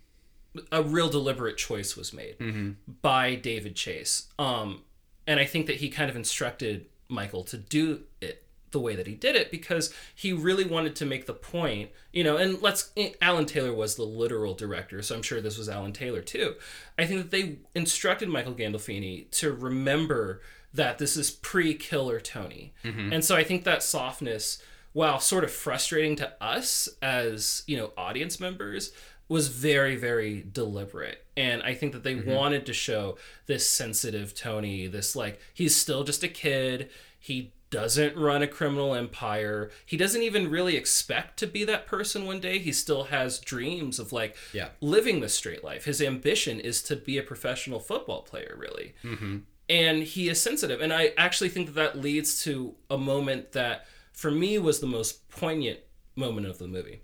[0.73, 2.73] a real deliberate choice was made mm-hmm.
[3.03, 4.29] by David Chase.
[4.39, 4.83] Um,
[5.27, 9.07] and I think that he kind of instructed Michael to do it the way that
[9.07, 12.91] he did it because he really wanted to make the point, you know, and let's
[12.97, 16.55] eh, Alan Taylor was the literal director, so I'm sure this was Alan Taylor too.
[16.99, 20.43] I think that they instructed Michael Gandolfini to remember
[20.75, 22.75] that this is pre-killer Tony.
[22.85, 23.13] Mm-hmm.
[23.13, 24.63] And so I think that softness
[24.97, 28.93] while sort of frustrating to us as, you know, audience members
[29.29, 31.27] was very very deliberate.
[31.37, 32.31] And i think that they mm-hmm.
[32.31, 36.89] wanted to show this sensitive tony this like he's still just a kid.
[37.19, 39.71] He doesn't run a criminal empire.
[39.85, 42.59] He doesn't even really expect to be that person one day.
[42.59, 44.69] He still has dreams of like Yeah.
[44.81, 45.85] living the straight life.
[45.85, 48.95] His ambition is to be a professional football player really.
[49.05, 49.39] Mm-hmm.
[49.69, 50.81] And he is sensitive.
[50.81, 53.85] And i actually think that that leads to a moment that
[54.17, 55.79] for me was the most poignant
[56.17, 57.03] moment of the movie.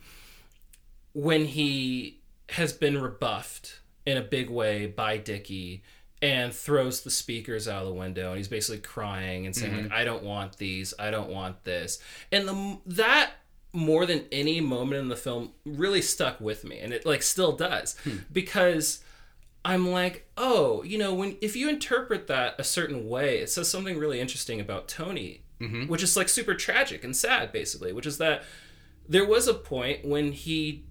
[1.12, 5.82] When he has been rebuffed in a big way by Dickie
[6.22, 9.84] and throws the speakers out of the window and he's basically crying and saying like
[9.84, 9.94] mm-hmm.
[9.94, 10.94] I don't want these.
[10.98, 11.98] I don't want this.
[12.32, 13.32] And the that
[13.74, 17.52] more than any moment in the film really stuck with me and it like still
[17.52, 17.96] does.
[18.04, 18.18] Hmm.
[18.32, 19.04] Because
[19.64, 23.68] I'm like, oh, you know, when if you interpret that a certain way, it says
[23.68, 25.86] something really interesting about Tony, Mm-hmm.
[25.86, 27.92] which is like super tragic and sad, basically.
[27.92, 28.42] Which is that
[29.08, 30.84] there was a point when he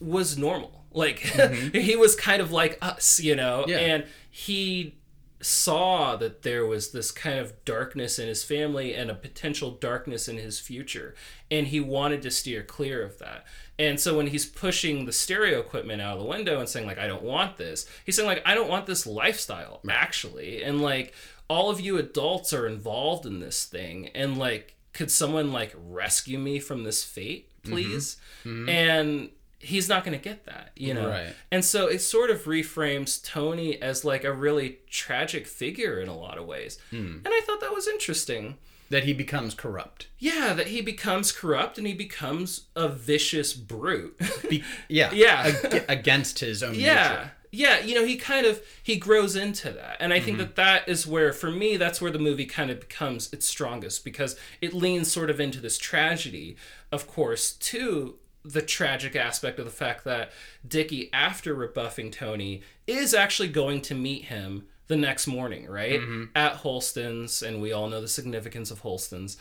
[0.00, 1.76] was normal, like mm-hmm.
[1.78, 3.78] he was kind of like us, you know, Yeah.
[3.78, 4.96] and he
[5.42, 10.28] saw that there was this kind of darkness in his family and a potential darkness
[10.28, 11.14] in his future
[11.50, 13.46] and he wanted to steer clear of that.
[13.78, 16.98] And so when he's pushing the stereo equipment out of the window and saying like
[16.98, 21.14] i don't want this he's saying like i don't want this lifestyle actually and like
[21.50, 26.38] all of you adults are involved in this thing and like could someone like rescue
[26.38, 27.72] me from this fate mm-hmm.
[27.72, 28.68] please mm-hmm.
[28.68, 31.34] and he's not going to get that you know Right.
[31.50, 36.16] and so it sort of reframes Tony as like a really tragic figure in a
[36.16, 36.78] lot of ways.
[36.90, 37.18] Hmm.
[37.24, 38.56] And I thought that was interesting.
[38.88, 40.08] That he becomes corrupt.
[40.18, 44.18] Yeah, that he becomes corrupt and he becomes a vicious brute.
[44.48, 45.10] Be- yeah.
[45.24, 45.52] Yeah.
[45.62, 47.08] ag- against his own yeah.
[47.08, 47.30] nature.
[47.52, 49.96] Yeah, you know, he kind of he grows into that.
[49.98, 52.80] And I think that that is where for me that's where the movie kind of
[52.80, 56.56] becomes its strongest because it leans sort of into this tragedy,
[56.92, 60.30] of course, to the tragic aspect of the fact that
[60.66, 66.00] Dickie after rebuffing Tony is actually going to meet him the next morning, right?
[66.36, 69.36] At Holsten's and we all know the significance of Holsten's.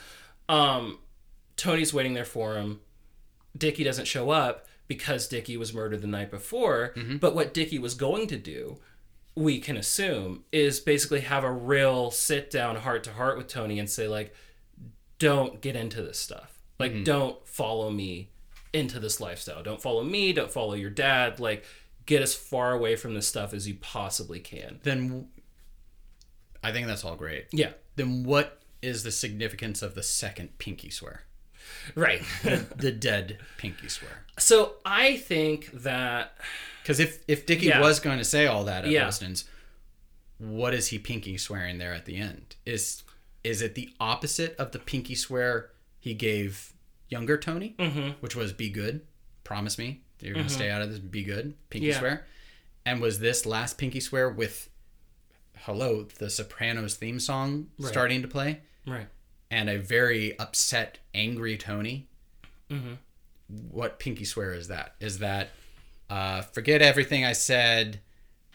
[0.48, 0.98] Um
[1.58, 2.80] Tony's waiting there for him.
[3.58, 6.94] Dickie doesn't show up because Dickie was murdered the night before.
[6.98, 7.18] Mm-hmm.
[7.18, 8.80] But what Dickie was going to do,
[9.36, 13.80] we can assume, is basically have a real sit down heart to heart with Tony
[13.80, 14.36] and say, like,
[15.20, 16.60] don't get into this stuff.
[16.80, 17.04] Like, mm-hmm.
[17.04, 18.32] don't follow me
[18.74, 19.62] into this lifestyle.
[19.62, 20.34] Don't follow me.
[20.34, 21.40] Don't follow your dad.
[21.40, 21.64] Like,
[22.08, 24.80] get as far away from this stuff as you possibly can.
[24.82, 25.28] Then
[26.64, 27.46] I think that's all great.
[27.52, 27.74] Yeah.
[27.96, 31.26] Then what is the significance of the second pinky swear?
[31.96, 32.22] Right.
[32.78, 34.26] The dead pinky swear.
[34.38, 36.38] so I think that.
[36.84, 37.82] Because if if Dickie Yeah.
[37.82, 39.04] was going to say all that at Yeah.
[39.04, 39.46] Holsten's,
[40.38, 42.56] what is he pinky swearing there at the end?
[42.66, 43.04] Is
[43.44, 46.74] is it the opposite of the pinky swear he gave
[47.10, 48.10] younger Tony, Mm-hmm.
[48.22, 49.02] which was "Be good,
[49.44, 52.00] promise me that you're going to stay out of this, be good, pinky Yeah.
[52.00, 52.26] swear,"
[52.86, 54.70] and was this last pinky swear with
[55.60, 59.08] "Hello," the Sopranos theme song starting to play, Right.
[59.52, 62.08] And a very upset, angry Tony?
[62.70, 62.94] Mm-hmm.
[63.72, 64.96] What pinky swear is that?
[65.00, 65.50] Is that
[66.10, 68.00] uh, forget everything I said?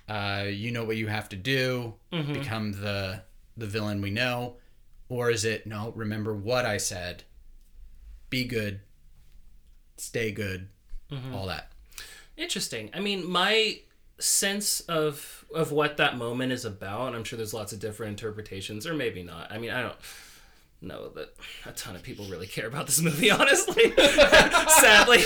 [0.09, 1.95] Uh, you know what you have to do.
[2.13, 2.33] Mm-hmm.
[2.33, 3.23] Become the
[3.57, 4.57] the villain we know,
[5.09, 5.93] or is it no?
[5.95, 7.25] Remember what I said.
[8.31, 8.81] Be good.
[9.97, 10.69] Stay good.
[11.11, 11.35] Mm-hmm.
[11.35, 11.73] All that.
[12.37, 12.91] Interesting.
[12.93, 13.81] I mean, my
[14.19, 18.11] sense of of what that moment is about, and I'm sure there's lots of different
[18.11, 19.51] interpretations, or maybe not.
[19.51, 19.97] I mean, I don't
[20.85, 21.35] know that
[21.67, 23.93] a ton of people really care about this movie, honestly.
[24.81, 25.19] Sadly.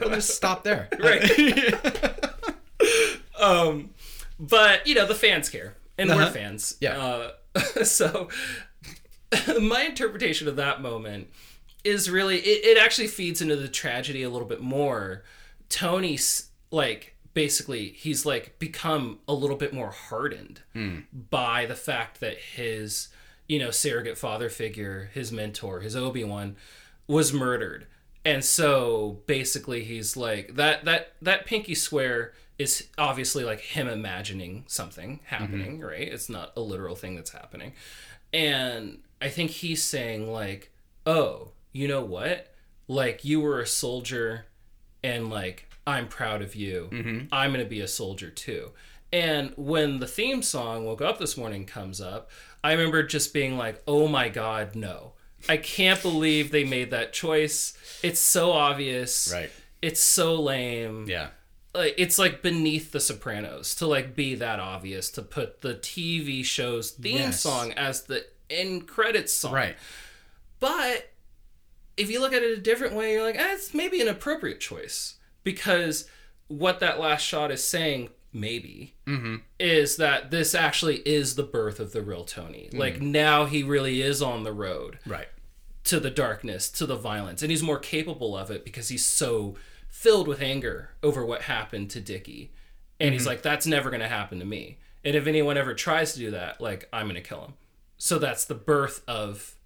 [0.00, 0.88] we'll just stop there.
[1.00, 1.74] right.
[3.40, 3.90] um,
[4.38, 6.30] but you know, the fans care, and we're Uh-huh.
[6.30, 6.76] fans.
[6.80, 6.98] Yeah.
[7.54, 8.28] Uh, so,
[9.60, 11.28] my interpretation of that moment
[11.84, 15.24] is really it, it actually feeds into the tragedy a little bit more.
[15.68, 20.60] Tony's like basically he's like become a little bit more hardened
[21.30, 23.08] by the fact that his
[23.50, 26.54] you know surrogate father figure, his mentor, his Obi Wan,
[27.08, 27.88] was murdered,
[28.24, 34.66] And so basically he's like that that that pinky swear is obviously like him imagining
[34.68, 35.34] something mm-hmm.
[35.34, 36.06] happening, right?
[36.06, 37.72] It's not a literal thing that's happening.
[38.32, 40.70] And I think he's saying like,
[41.04, 42.54] "Oh, you know what?
[42.86, 44.46] Like you were a soldier
[45.02, 46.88] and like I'm proud of you.
[46.92, 47.26] Mm-hmm.
[47.32, 48.70] I'm going to be a soldier too."
[49.12, 52.30] And when the theme song Woke Up This Morning comes up,
[52.62, 55.12] I remember just being like, "Oh my god, no."
[55.48, 57.72] I can't believe they made that choice.
[58.02, 59.30] It's so obvious.
[59.32, 59.50] Right.
[59.80, 61.28] It's so lame Yeah.
[61.74, 66.44] like it's like beneath the sopranos to like be that obvious to put the tv
[66.44, 67.40] show's theme Yes.
[67.40, 69.76] song as the end credits song Right.
[70.58, 71.10] but
[71.96, 74.60] if you look at it a different way you're like eh, it's maybe an appropriate
[74.60, 76.08] choice because
[76.48, 79.36] what that last shot is saying maybe mm-hmm.
[79.58, 82.78] is that this actually is the birth of the real tony mm.
[82.78, 85.28] like now he really is on the road Right.
[85.84, 89.56] to the darkness, to the violence, and he's more capable of it because he's so
[89.88, 92.52] filled with anger over what happened to Dickie.
[93.00, 93.30] And he's mm-hmm.
[93.30, 94.78] like, that's never going to happen to me.
[95.04, 97.54] And if anyone ever tries to do that, like, I'm going to kill him.
[97.96, 99.56] So that's the birth of,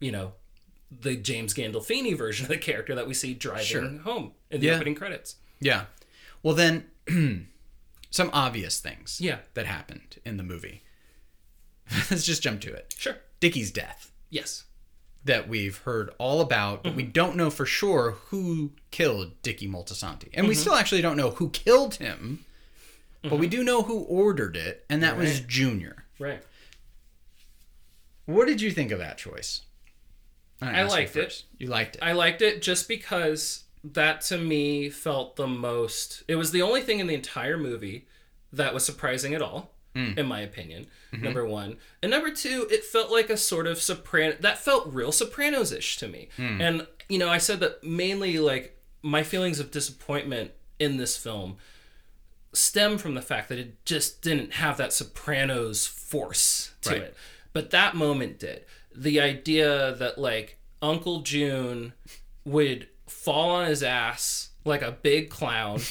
[0.00, 0.32] you know,
[0.90, 3.88] the James Gandolfini version of the character that we see driving Sure.
[3.98, 4.76] home in the Yeah.
[4.76, 5.36] opening credits.
[5.60, 5.84] Yeah.
[6.42, 6.90] Well, then,
[8.12, 9.38] some obvious things Yeah.
[9.54, 10.84] that happened in the movie.
[12.10, 12.94] Let's just jump to it.
[12.96, 13.16] Sure.
[13.40, 14.64] Dickie's death Yes.
[15.24, 17.12] that we've heard all about, but we mm-hmm.
[17.12, 20.28] don't know for sure who killed Dickie Moltisanti.
[20.34, 20.60] And we mm-hmm.
[20.60, 22.44] still actually don't know who killed him,
[23.22, 23.50] but we mm-hmm.
[23.50, 26.04] do know who ordered it, and that was Junior.
[26.18, 26.42] Right.
[28.26, 29.62] What did you think of that choice?
[30.60, 31.44] I'm I liked it.
[31.58, 32.02] You liked it.
[32.02, 36.22] I liked it just because that to me felt the most.
[36.28, 38.06] It was the only thing in the entire movie
[38.52, 40.12] that was surprising at all, hmm.
[40.16, 40.86] in my opinion.
[41.12, 41.24] Mm-hmm.
[41.24, 44.36] Number one, and number two, it felt like a sort of soprano.
[44.40, 46.28] That felt real Sopranos ish to me.
[46.36, 46.60] Hmm.
[46.60, 51.56] And you know, I said that mainly like my feelings of disappointment in this film
[52.54, 57.02] stem from the fact that it just didn't have that Sopranos force to Right.
[57.02, 57.16] it.
[57.52, 58.64] But that moment did.
[58.94, 61.94] The idea that like Uncle June
[62.44, 62.88] would
[63.24, 65.80] fall on his ass like a big clown,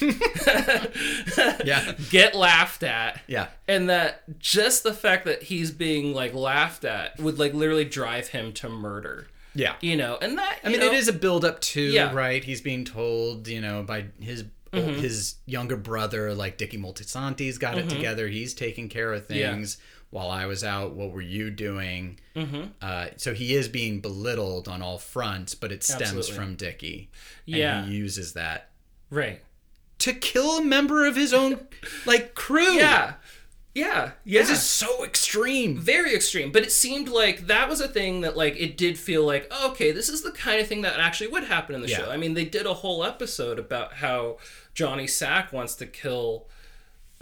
[1.64, 1.92] yeah.
[2.10, 3.48] get laughed at, Yeah.
[3.68, 8.28] and that just the fact that he's being like laughed at would like literally drive
[8.28, 9.26] him to murder.
[9.54, 9.74] Yeah.
[9.82, 12.06] You know, and that I mean, it is a build up to Yeah.
[12.08, 12.16] Mm-hmm.
[12.16, 12.44] right.
[12.44, 17.88] He's being told, you know, by his his younger brother, like Dickie Moltisanti's got Mm-hmm.
[17.88, 18.28] it together.
[18.28, 19.76] He's taking care of things
[20.12, 20.92] while I was out.
[20.94, 22.20] What were you doing?
[22.36, 22.62] Mm-hmm.
[22.80, 26.34] Uh, so he is being belittled on all fronts, but it stems Absolutely.
[26.34, 27.10] from Dickie.
[27.48, 27.84] And Yeah.
[27.86, 28.70] he uses that
[29.10, 29.40] right.
[29.98, 31.66] to kill a member of his own
[32.06, 32.74] like crew.
[32.74, 33.14] Yeah,
[33.74, 34.40] yeah, yeah.
[34.42, 35.78] This is so extreme.
[35.78, 39.24] very extreme but it seemed like that was a thing that like it did feel
[39.24, 41.88] like oh, okay this is the kind of thing that actually would happen in the
[41.88, 41.96] Yeah.
[42.00, 44.36] show i mean they did a whole episode about how
[44.74, 46.48] johnny sack wants to kill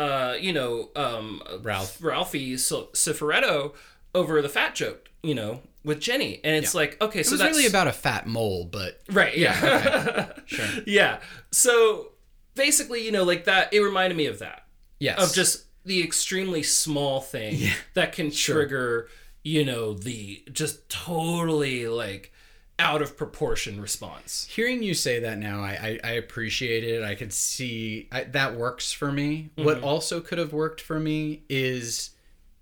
[0.00, 2.02] uh you know um Ralph.
[2.02, 3.74] ralphie cifaretto
[4.14, 6.40] over the fat joke you know with jenny.
[6.44, 9.36] And it's like okay It so was that's really about a fat mole, but right
[9.36, 10.32] yeah.
[10.46, 10.66] Sure.
[10.86, 11.20] yeah.
[11.52, 12.12] So
[12.54, 14.64] basically you know like that it reminded me of that.
[14.98, 15.18] Yes.
[15.22, 17.58] of just the extremely small thing
[17.94, 19.08] that can trigger
[19.42, 22.32] you know the just totally like
[22.80, 24.46] out of proportion response.
[24.50, 27.04] Hearing you say that now i i, I appreciate it.
[27.04, 29.50] I could see I, that works for me.
[29.54, 29.84] What mm-hmm.
[29.84, 32.10] also could have worked for me is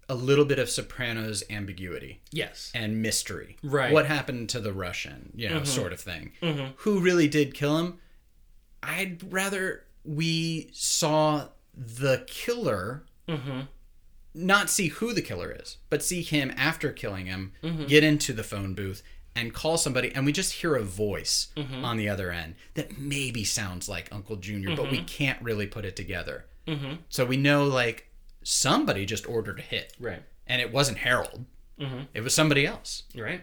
[0.09, 2.21] a little bit of sopranos ambiguity.
[2.33, 2.73] Yes.
[2.75, 3.57] And mystery.
[3.63, 3.93] Right.
[3.93, 5.65] what happened to the russian you know mm-hmm.
[5.65, 6.33] sort of thing.
[6.43, 6.73] Mm-hmm.
[6.79, 7.99] Who really did kill him?
[8.83, 13.05] I'd rather we saw the killer
[14.35, 17.53] not see who the killer is, but see him after killing him,
[17.87, 19.03] get into the phone booth
[19.39, 23.45] and call somebody, and we just hear a voice on the other end that maybe
[23.45, 26.45] sounds like Uncle Junior, but we can't really put it together.
[27.09, 28.11] So we know like
[28.43, 31.45] somebody just ordered a hit, right and it wasn't Harold;
[32.15, 33.05] it was somebody else.
[33.17, 33.43] right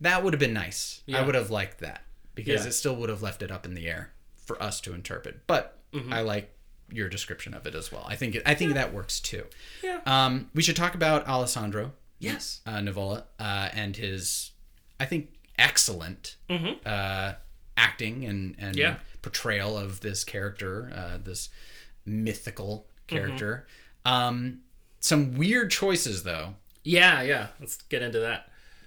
[0.00, 1.02] That would have been nice.
[1.12, 2.02] I would have liked that
[2.34, 2.68] because Yeah.
[2.68, 4.12] it still would have left it up in the air
[4.46, 5.46] for us to interpret.
[5.46, 6.12] But Mm-hmm.
[6.12, 6.54] I like
[6.92, 8.04] your description of it as well.
[8.08, 9.44] I think it, I think that works too.
[9.82, 9.98] Yeah.
[10.06, 14.52] Um, we should talk about Alessandro yes uh, Nivola uh, and his,
[15.00, 16.36] I think, excellent
[16.86, 17.32] uh,
[17.76, 18.78] acting and and Mm-hmm.
[18.78, 18.96] Yeah.
[19.22, 21.48] portrayal of this character, uh, this
[22.06, 23.16] mythical Mm-hmm.
[23.16, 23.66] character.
[24.04, 24.60] Um,
[25.00, 26.54] some weird choices though.
[26.84, 28.46] yeah yeah let's get into that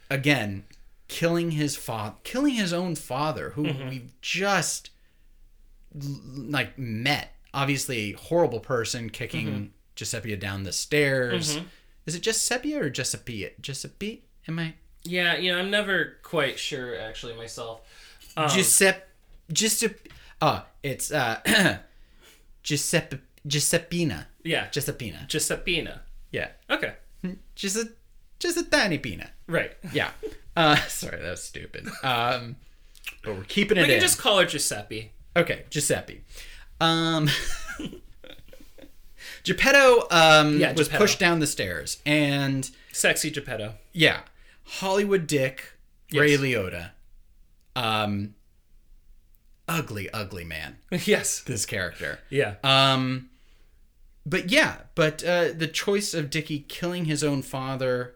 [0.10, 0.64] Again,
[1.08, 3.90] killing his father, killing his own father, who Mm-hmm.
[3.90, 4.92] we've just
[5.94, 7.34] like met.
[7.54, 9.66] Obviously, horrible person kicking Mm-hmm.
[9.96, 11.60] Giuseppe down the stairs.
[12.08, 13.50] Is it Giuseppe or Giuseppe?
[13.62, 14.24] Giuseppe?
[14.48, 14.74] Am I?
[15.04, 17.82] Yeah you know i'm never quite sure actually myself
[18.50, 19.02] Giuseppe
[19.52, 20.10] Giuseppe
[20.42, 21.40] uh it's uh
[22.64, 24.26] Giuseppe Giuseppina.
[24.44, 24.68] Yeah.
[24.70, 25.28] Giuseppina.
[25.28, 26.00] Giuseppina.
[26.32, 26.50] Yeah.
[26.70, 26.94] Okay.
[27.56, 27.90] Just a
[28.40, 29.30] just a tiny peanut.
[29.48, 29.74] Right.
[29.92, 30.12] Yeah.
[30.56, 31.88] Uh sorry, that was stupid.
[32.04, 32.56] Um
[33.24, 34.02] but we're keeping it We can in.
[34.02, 35.12] just call her Giuseppe.
[35.36, 36.22] Okay, Giuseppe.
[36.80, 37.30] Um
[39.44, 41.04] Geppetto um Yeah, was Geppetto.
[41.04, 43.74] pushed down the stairs and Sexy Geppetto.
[43.92, 44.22] yeah,
[44.66, 45.74] Hollywood Dick,
[46.14, 46.92] Ray Liotta.
[47.76, 48.36] Um
[49.68, 51.40] ugly, ugly man, yes.
[51.42, 52.20] this character.
[52.30, 52.56] Yeah.
[52.64, 53.30] Um
[54.26, 58.16] but yeah, but uh the choice of Dickie killing his own father,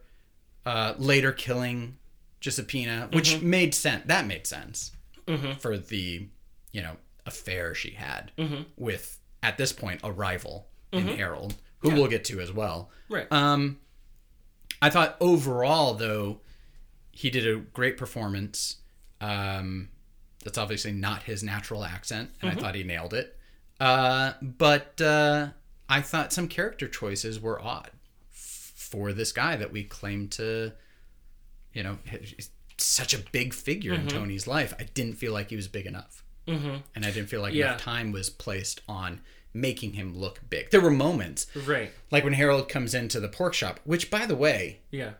[0.65, 1.97] uh later killing
[2.41, 4.03] Giuseppina, which made sense.
[4.05, 4.91] That made sense
[5.59, 6.27] for the,
[6.71, 6.95] you know,
[7.25, 8.31] affair she had
[8.77, 12.89] with at this point a rival in Harold, who we'll get to as well.
[13.09, 13.29] right.
[13.31, 13.79] Um,
[14.81, 16.41] I thought overall, though,
[17.11, 18.77] he did a great performance.
[19.19, 19.89] Um,
[20.43, 23.35] that's obviously not his natural accent, and I thought he nailed it.
[23.79, 25.49] Uh, but uh,
[25.89, 27.91] I thought some character choices were odd
[28.31, 30.71] f- for this guy that we claim to,
[31.73, 31.97] you know,
[32.77, 34.73] such a big figure in Tony's life.
[34.79, 36.77] I didn't feel like he was big enough, mm-hmm.
[36.95, 37.69] and I didn't feel like Yeah.
[37.69, 39.21] enough time was placed on
[39.53, 40.69] making him look big.
[40.71, 41.91] There were moments right.
[42.11, 45.13] like when Harold comes into the pork shop, which by the way, Yeah.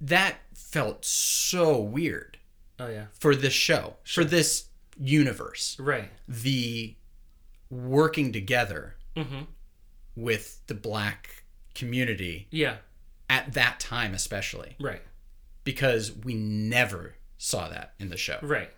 [0.00, 2.38] that felt so weird
[2.78, 3.06] Oh yeah.
[3.18, 4.66] for this show, for this
[4.98, 5.76] universe.
[5.78, 6.10] Right.
[6.28, 6.96] The
[7.70, 9.42] working together Mm-hmm.
[10.16, 11.44] with the black
[11.74, 12.76] community Yeah.
[13.28, 15.02] at that time especially Right.
[15.64, 18.38] because we never saw that in the show.
[18.40, 18.70] Right.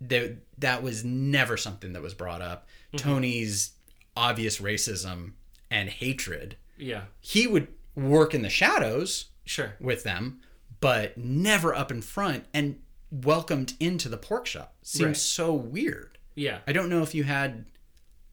[0.00, 2.68] There, that was never something that was brought up.
[2.96, 3.08] Mm-hmm.
[3.08, 3.72] Tony's
[4.16, 5.32] obvious racism
[5.70, 6.56] and hatred.
[6.76, 7.02] Yeah.
[7.20, 9.74] He would work in the shadows Sure.
[9.80, 10.40] with them,
[10.80, 12.78] but never up in front and
[13.10, 14.74] welcomed into the pork shop.
[14.82, 15.16] Seems Right.
[15.16, 16.18] so weird.
[16.34, 16.58] Yeah.
[16.66, 17.66] I don't know if you had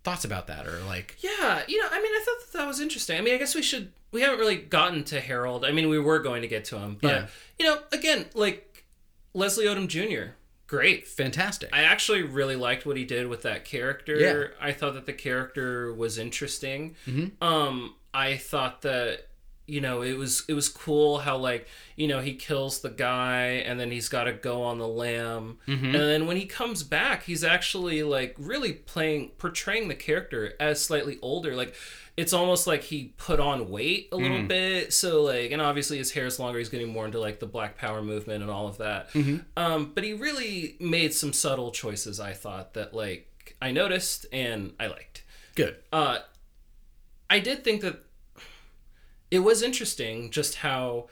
[0.04, 2.80] thoughts about that or like Yeah, you know, I mean, I thought that, that was
[2.80, 3.18] interesting.
[3.18, 3.92] I mean, I guess we should.
[4.12, 5.64] We haven't really gotten to Harold.
[5.64, 7.28] I mean, we were going to get to him, but Yeah.
[7.60, 8.84] you know, again, like
[9.34, 10.34] Leslie Odom Jr.
[10.72, 11.06] Great.
[11.06, 11.70] fantastic.
[11.74, 14.16] I actually really liked what he did with that character.
[14.16, 14.66] Yeah.
[14.66, 16.96] I thought that the character was interesting.
[17.04, 17.26] Hmm.
[17.42, 19.28] Um, I thought that
[19.72, 21.66] you know it was it was cool how like
[21.96, 25.58] you know he kills the guy and then he's got to go on the lam
[25.68, 30.84] and then when he comes back he's actually like really playing portraying the character as
[30.84, 31.56] slightly older.
[31.56, 31.74] Like
[32.18, 34.92] it's almost like he put on weight a little bit.
[34.94, 36.60] So like and obviously his hair is longer.
[36.60, 39.10] He's getting more into like the black power movement and all of that.
[39.56, 44.74] Um but he really made some subtle choices i thought that like i noticed and
[44.80, 45.24] i liked.
[45.56, 45.76] Good.
[45.94, 46.18] uh,
[47.30, 48.04] I did think that
[49.32, 51.08] it was interesting just how,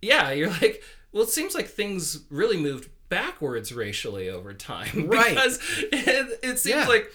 [0.00, 5.06] yeah, you're like, well, it seems like things really moved backwards racially over time.
[5.08, 5.30] Right.
[5.34, 6.86] Because it, it seems Yeah.
[6.86, 7.10] like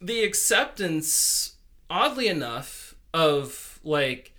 [0.00, 1.54] the acceptance,
[1.90, 4.32] oddly enough, of like,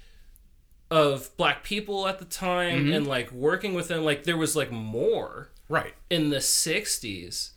[0.90, 2.94] of black people at the time Mm-hmm.
[2.94, 5.94] and like working with them, like there was like more Right.
[6.10, 7.52] in the 60s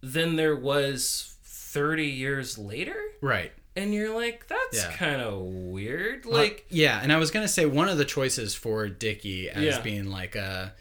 [0.00, 3.52] than there was 30 years later Right.
[3.76, 4.92] And you're like that's Yeah.
[4.96, 8.88] kind of weird like yeah, and I was gonna say one of the choices for
[8.88, 9.80] Dickie as Yeah.
[9.80, 10.74] being like a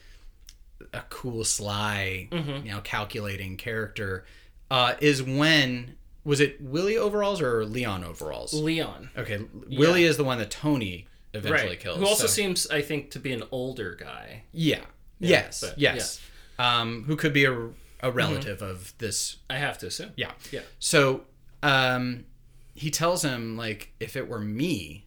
[0.93, 2.65] a cool, sly, Mm-hmm.
[2.67, 4.25] you know, calculating character
[4.69, 8.53] uh, is when was it Willie overalls or Leon overalls?
[8.53, 11.97] leon Okay, Willie is the one that Tony eventually right kills.
[11.97, 14.81] who also so- seems i think to be an older guy yeah,
[15.19, 16.21] yes, but- yes,
[16.59, 17.69] um, who could be a,
[18.01, 20.31] a relative of this i have to assume Yeah.
[20.51, 20.61] Yeah.
[20.79, 21.23] So
[21.63, 22.25] um,
[22.73, 25.05] he tells him like, if it were me,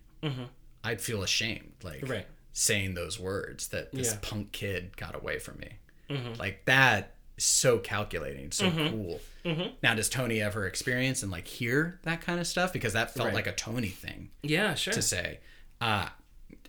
[0.85, 2.11] I'd feel ashamed, like Mm-hmm.
[2.12, 2.27] Right.
[2.53, 4.12] saying those words that this Yeah.
[4.14, 4.21] Mm-hmm.
[4.23, 5.71] punk kid got away from me.
[6.39, 9.21] Like that is so calculating, so cool.
[9.83, 12.73] Now, does Tony ever experience and like hear that kind of stuff?
[12.73, 13.35] Because that felt Right.
[13.35, 15.39] like a Tony thing yeah sure to say.
[15.81, 16.09] Uh,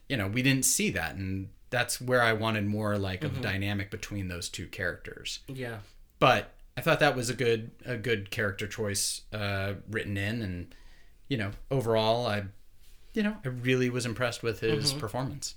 [0.09, 3.25] you know, we didn't see that, and that's where I wanted more like Mm-hmm.
[3.27, 5.77] of the dynamic between those two characters yeah
[6.19, 10.75] but I thought that was a good a good character choice uh, written in, and
[11.27, 12.43] you know overall I,
[13.13, 14.99] you know I really was impressed with his Mm-hmm.
[14.99, 15.55] performance.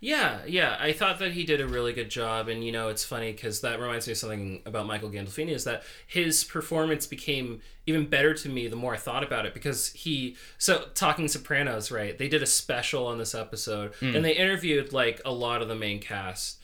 [0.00, 0.78] Yeah, yeah.
[0.80, 3.60] I thought that he did a really good job, and you know, it's funny because
[3.60, 8.32] that reminds me of something about Michael Gandolfini is that his performance became even better
[8.32, 10.36] to me the more I thought about it because he.
[10.56, 12.16] So talking Sopranos, right?
[12.16, 15.74] They did a special on this episode, and they interviewed like a lot of the
[15.74, 16.62] main cast,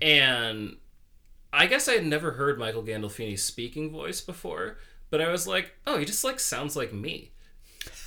[0.00, 0.76] and
[1.52, 4.78] I guess I had never heard Michael Gandolfini's speaking voice before,
[5.10, 7.32] but I was like, oh, he just like sounds like me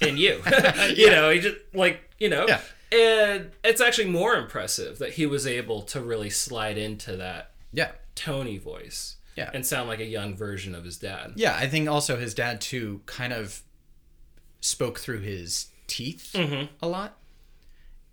[0.02, 0.42] and you.
[0.96, 2.46] you know, he just like you know.
[2.48, 2.62] Yeah.
[2.92, 7.92] And it's actually more impressive that he was able to really slide into that Yeah,
[8.16, 9.18] Tony voice.
[9.36, 9.52] Yeah.
[9.54, 11.34] and sound like a young version of his dad.
[11.36, 13.62] Yeah, I think also his dad too kind of
[14.60, 17.18] spoke through his teeth a lot,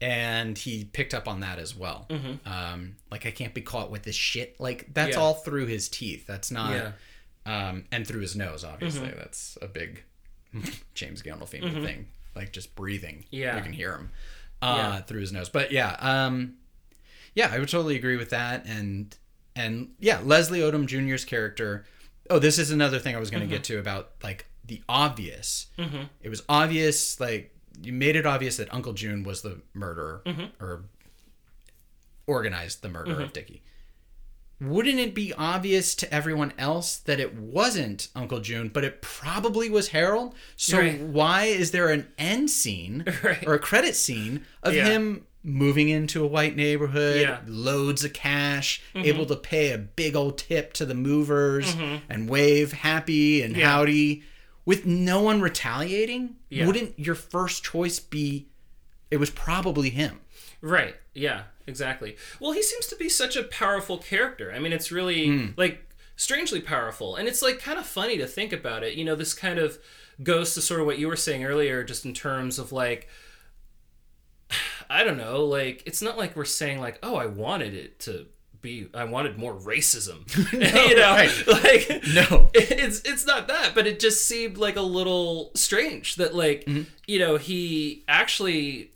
[0.01, 2.07] and he picked up on that as well.
[2.45, 4.61] Um, like I can't be caught with this shit.
[4.61, 5.23] Like that's Yeah.
[5.23, 6.27] all through his teeth.
[6.27, 6.73] That's not.
[6.73, 6.93] Yeah.
[7.47, 9.09] Um, and through his nose, obviously.
[9.17, 10.03] That's a big
[10.95, 11.85] James Gandolfini mm-hmm.
[11.85, 12.07] thing.
[12.35, 13.25] Like just breathing.
[13.31, 13.57] Yeah.
[13.57, 14.11] you can hear him
[14.63, 15.01] uh, Yeah.
[15.03, 15.49] through his nose.
[15.49, 16.55] But yeah, um,
[17.35, 18.67] yeah, I would totally agree with that.
[18.67, 19.15] And
[19.55, 21.85] and yeah, Leslie Odom Jr.'s character.
[22.29, 23.55] Oh, this is another thing I was going to mm-hmm.
[23.55, 25.67] get to about like the obvious.
[25.79, 26.05] Mm-hmm.
[26.23, 30.23] It was obvious, like you made it obvious that Uncle June was the murderer
[30.61, 30.85] or
[32.27, 33.63] organized the murder of Dickie.
[34.61, 39.69] Wouldn't it be obvious to everyone else that it wasn't Uncle June, but it probably
[39.69, 40.35] was Harold?
[40.57, 40.99] So Right.
[41.01, 43.47] why is there an end scene Right.
[43.47, 44.87] or a credit scene of Yeah.
[44.89, 47.37] him moving into a white neighborhood, Yeah.
[47.37, 47.53] Mm-hmm.
[47.53, 51.77] loads of cash, able to pay a big old tip to the movers
[52.09, 53.71] and wave happy and Yeah.
[53.71, 54.23] howdy
[54.65, 56.37] with no one retaliating?
[56.51, 58.47] Wouldn't your first choice be
[59.11, 60.19] it was probably him?
[60.69, 60.97] Right.
[61.15, 62.17] Yeah, exactly.
[62.41, 64.53] Well, he seems to be such a powerful character.
[64.53, 67.15] I mean, it's really like strangely powerful.
[67.17, 68.95] And it's like kind of funny to think about it.
[68.95, 69.79] You know, this kind of
[70.23, 73.09] goes to sort of what you were saying earlier just in terms of like
[74.91, 78.27] I don't know, like it's not like we're saying like, "Oh, I wanted it to
[78.63, 81.47] be I wanted more racism." you know, right.
[81.47, 82.51] like No.
[82.55, 86.83] it's it's not that, but it just seemed like a little strange that like Mm-hmm.
[87.07, 88.91] you know he actually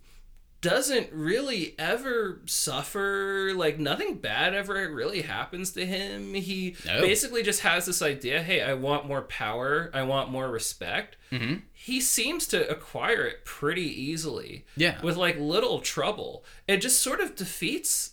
[0.61, 7.01] doesn't really ever suffer like nothing bad ever really happens to him he No.
[7.01, 11.55] basically just has this idea hey i want more power i want more respect Mm-hmm.
[11.71, 15.01] he seems to acquire it pretty easily Yeah.
[15.01, 18.11] with like little trouble it just sort of defeats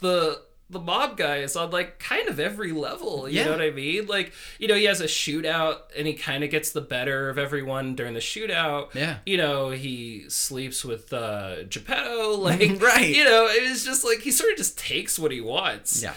[0.00, 3.44] the the mob guys on like kind of every level you Yeah.
[3.44, 6.50] know what i mean like you know he has a shootout and he kind of
[6.50, 9.18] gets the better of everyone during the shootout Yeah.
[9.24, 13.14] you know he sleeps with uh geppetto like Right.
[13.14, 16.14] you know it was just like he sort of just takes what he wants Yeah.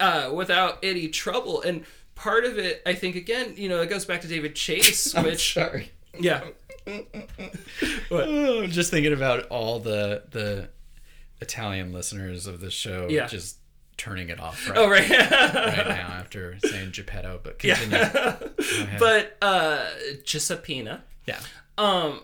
[0.00, 1.84] uh without any trouble and
[2.16, 5.54] part of it i think again you know it goes back to david chase which
[5.54, 5.92] sorry.
[6.18, 6.42] yeah
[8.10, 10.68] Oh, just thinking about all the the
[11.40, 13.26] Italian listeners of the show Yeah.
[13.26, 13.58] just
[13.96, 17.96] turning it off right, oh right right now after saying Geppetto, but continue.
[17.96, 18.98] Ahead.
[18.98, 19.86] but uh
[20.24, 21.40] giuseppina yeah.
[21.78, 22.20] Um,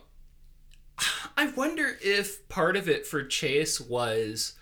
[1.36, 4.54] I wonder if part of it for Chase was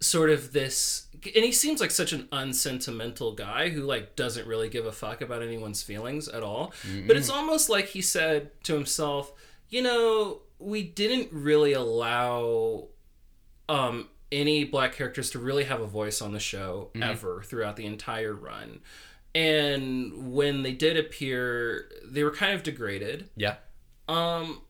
[0.00, 4.68] sort of this, and he seems like such an unsentimental guy who like doesn't really
[4.68, 6.72] give a fuck about anyone's feelings at all.
[7.06, 9.32] But it's almost like he said to himself,
[9.68, 12.88] you know, we didn't really allow
[13.68, 17.86] um any black characters to really have a voice on the show ever throughout the
[17.86, 18.80] entire run.
[19.34, 23.30] And when they did appear, they were kind of degraded.
[23.36, 23.56] Yeah.
[24.08, 24.62] Um,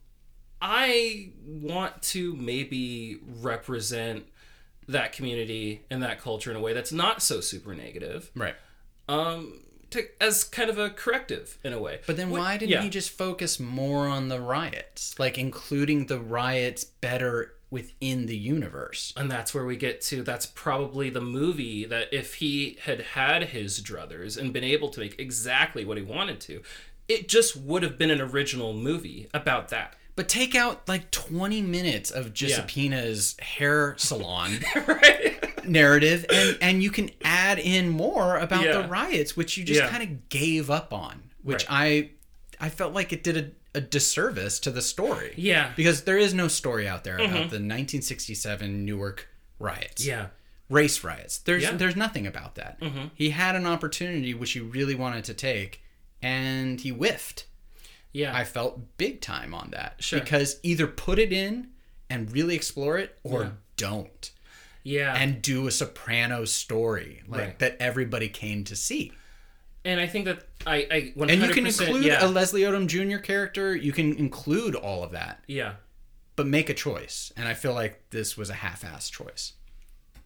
[0.61, 4.27] I want to maybe represent
[4.89, 8.31] that community and that culture in a way that's not so super negative.
[8.35, 8.57] Right.
[9.09, 12.01] Um, to, as kind of a corrective in a way.
[12.07, 12.83] But then Wh- why didn't yeah.
[12.83, 15.19] he just focus more on the riots?
[15.19, 19.13] Like including the riots better within the universe.
[19.17, 20.23] And that's where we get to.
[20.23, 25.01] That's probably the movie that if he had had his druthers and been able to
[25.01, 26.63] make exactly what he wanted to,
[27.09, 29.95] it just would have been an original movie about that.
[30.17, 35.65] But take out like 20 minutes of Giuseppina's hair salon right?
[35.69, 38.81] narrative and and you can add in more about Yeah.
[38.83, 39.89] the riots which you just Yeah.
[39.91, 42.11] kind of gave up on, which Right.
[42.61, 45.33] I I felt like it did a, disservice to the story.
[45.37, 45.65] Yeah.
[45.67, 45.73] Mm-hmm.
[45.77, 50.05] Because there is no story out there about the 1967 Newark riots.
[50.07, 50.27] Yeah.
[50.71, 51.39] race riots.
[51.39, 51.69] There's Yeah.
[51.71, 51.79] Mm-hmm.
[51.79, 52.79] there's nothing about that.
[53.15, 55.81] He had an opportunity which he really wanted to take,
[56.23, 57.47] and he whiffed.
[58.13, 58.37] Yeah.
[58.37, 60.21] I felt big time on that Sure.
[60.21, 61.69] because either put it in
[62.11, 63.51] and really explore it, or Yeah.
[63.77, 64.31] don't,
[64.83, 65.15] yeah.
[65.15, 67.59] and do a soprano story like Right.
[67.59, 69.13] that everybody came to see.
[69.85, 72.87] And I think that I, I 100%, And you can include yeah, a Leslie Odom
[72.87, 73.19] Jr.
[73.19, 73.75] character.
[73.75, 75.75] You can include all of that, yeah.
[76.37, 77.33] but make a choice.
[77.37, 79.55] And I feel like this was a half-assed choice.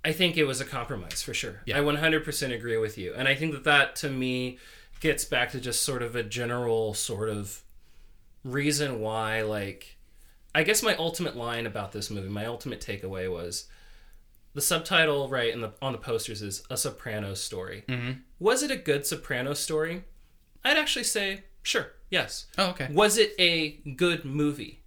[0.05, 1.61] I think it was a compromise for sure.
[1.65, 1.79] Yeah.
[1.79, 3.15] I 100% agree with you.
[3.15, 4.59] And I think that that to me
[5.01, 7.63] gets back to just sort of a general sort of
[8.45, 9.97] reason why like
[10.55, 13.67] I guess my ultimate line about this movie, my ultimate takeaway was
[14.55, 17.85] the subtitle right in the on the posters is a soprano story.
[17.89, 18.13] Mm-hmm.
[18.43, 20.03] Was it a good soprano story?
[20.65, 22.47] I'd actually say sure, yes.
[22.59, 22.89] Oh, okay.
[22.91, 24.83] Was it a good movie?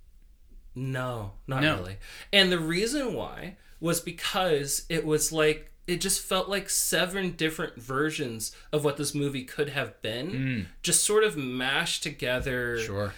[0.75, 1.77] No, not No.
[1.77, 1.97] really.
[2.33, 7.75] And the reason why was because it was like it just felt like seven different
[7.77, 10.65] versions of what this movie could have been, mm.
[10.81, 13.13] just sort of mashed together Sure.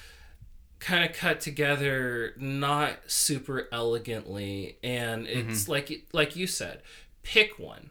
[0.80, 5.72] kind of cut together not super elegantly and it's mm-hmm.
[5.72, 6.82] like like you said
[7.24, 7.90] pick one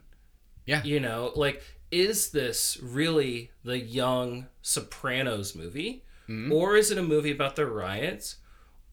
[0.65, 0.81] Yeah.
[0.83, 1.61] you know like
[1.91, 6.03] is this really the young sopranos movie
[6.51, 8.35] or is it a movie about the riots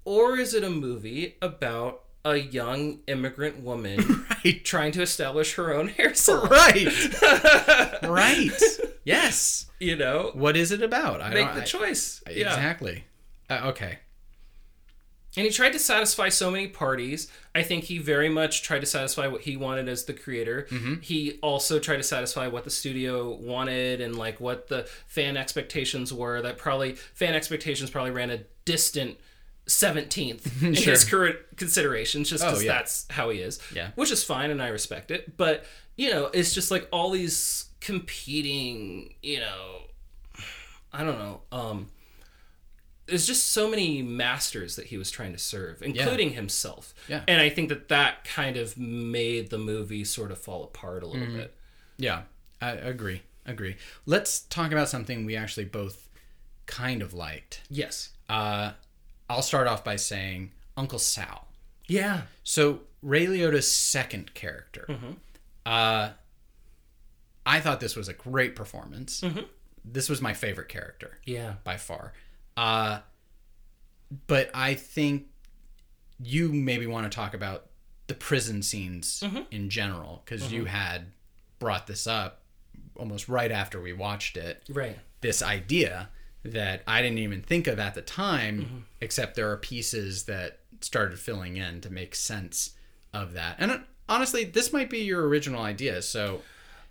[0.04, 4.64] or is it a movie about a young immigrant woman Right.
[4.64, 6.82] trying to establish her own hair salon Right.
[8.04, 8.50] right.
[9.04, 9.66] Yes.
[9.80, 11.20] you know What is it about?
[11.20, 13.04] I make the I- choice yeah Exactly.
[13.50, 13.98] Uh, okay.
[15.36, 17.28] And he tried to satisfy so many parties.
[17.56, 20.68] I think he very much tried to satisfy what he wanted as the creator.
[21.02, 26.12] He also tried to satisfy what the studio wanted and like what the fan expectations
[26.12, 26.40] were.
[26.40, 29.16] That probably fan expectations probably ran a distant
[29.66, 30.92] 17th in Sure.
[30.92, 32.72] his current considerations just Oh, because yeah.
[32.74, 33.58] that's how he is.
[33.74, 33.90] Yeah.
[33.96, 35.36] Which is fine and I respect it.
[35.36, 35.64] But,
[35.96, 39.78] you know, it's just like all these competing, you know,
[40.92, 41.86] I don't know, um,
[43.06, 46.94] there's just so many masters that he was trying to serve, including himself.
[47.08, 47.22] Yeah.
[47.28, 51.06] And I think that that kind of made the movie sort of fall apart a
[51.06, 51.18] Mm-hmm.
[51.20, 51.54] little bit.
[51.98, 52.22] Yeah.
[52.62, 53.22] I agree.
[53.46, 53.76] Agree.
[54.06, 56.08] Let's talk about something we actually both
[56.66, 57.60] kind of liked.
[57.68, 58.10] Yes.
[58.28, 58.72] Uh,
[59.28, 61.46] I'll start off by saying Uncle Sal.
[61.86, 62.22] Yeah.
[62.42, 64.88] So Ray Liotta's second character.
[65.66, 66.10] Uh,
[67.44, 69.22] I thought this was a great performance.
[69.84, 71.54] This was my favorite character Yeah.
[71.64, 72.14] by far.
[72.56, 73.00] Uh,
[74.26, 75.26] but I think
[76.20, 77.66] you maybe want to talk about
[78.06, 81.06] the prison scenes in general because you had
[81.58, 82.42] brought this up
[82.96, 84.98] almost right after we watched it Right.
[85.20, 86.10] this idea
[86.44, 91.18] that I didn't even think of at the time, except there are pieces that started
[91.18, 92.74] filling in to make sense
[93.14, 93.56] of that.
[93.58, 93.78] And uh,
[94.08, 96.02] honestly, this might be your original idea.
[96.02, 96.42] So,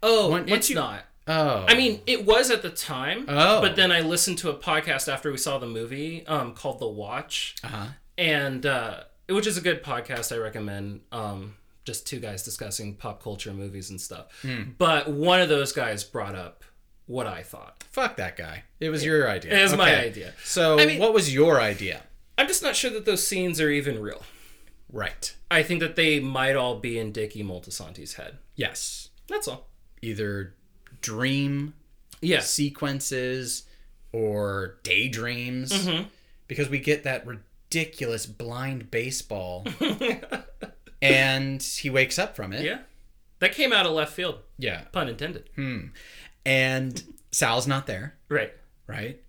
[0.01, 1.05] Oh, once it's you- not.
[1.27, 3.25] Oh, I mean, it was at the time.
[3.27, 3.61] Oh.
[3.61, 6.87] But then I listened to a podcast after we saw the movie um, called The
[6.87, 7.55] Watch.
[7.63, 7.87] uh-huh.
[8.17, 11.01] and uh, which is a good podcast I recommend.
[11.11, 11.55] Um,
[11.85, 14.27] just two guys discussing pop culture movies and stuff.
[14.41, 14.71] Hmm.
[14.77, 16.63] But one of those guys brought up
[17.07, 17.83] what I thought.
[17.91, 18.63] fuck that guy.
[18.79, 19.59] It was your idea.
[19.59, 20.33] It was my idea.
[20.45, 22.03] So, I mean- what was your idea?
[22.37, 24.23] I'm just not sure that those scenes are even real.
[24.91, 25.35] Right.
[25.51, 28.37] I think that they might all be in Dickie Moltisanti's head.
[28.55, 29.09] Yes.
[29.27, 29.67] That's all.
[30.01, 30.55] Either
[31.03, 31.75] dream
[32.21, 32.49] Yes.
[32.49, 33.63] sequences
[34.11, 36.03] or daydreams Mm-hmm.
[36.47, 39.65] because we get that ridiculous blind baseball
[41.01, 42.79] and he wakes up from it Yeah.
[43.39, 44.39] That came out of left field.
[44.57, 45.49] yeah Pun intended.
[46.45, 48.53] and sal's not there Right.
[48.87, 49.19] right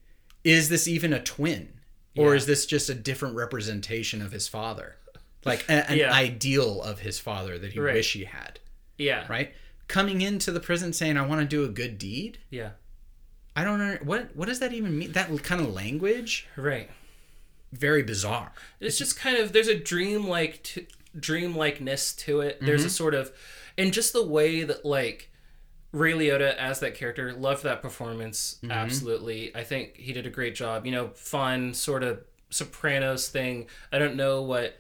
[0.45, 1.73] is this even a twin
[2.17, 2.37] or Yeah.
[2.37, 4.97] is this just a different representation of his father
[5.45, 6.13] like a, an Yeah.
[6.13, 7.95] ideal of his father that he Right.
[7.95, 8.61] wish he had
[8.99, 9.27] Yeah.
[9.29, 9.53] right
[9.89, 12.71] coming into the prison saying i want to do a good deed Yeah.
[13.57, 16.91] i don't know what what does that even mean that kind of language Right.
[17.73, 22.59] very bizarre it's just kind of there's a dream like t- dreamlikeness to it.
[22.61, 22.87] There's Mm-hmm.
[22.89, 23.33] a sort of
[23.79, 25.31] and just the way that like
[25.93, 28.71] Ray Liotta as that character loved that performance Mm-hmm.
[28.73, 29.55] absolutely.
[29.55, 30.85] I think he did a great job.
[30.87, 33.67] You know, fun sort of Sopranos thing.
[33.93, 34.77] I don't know what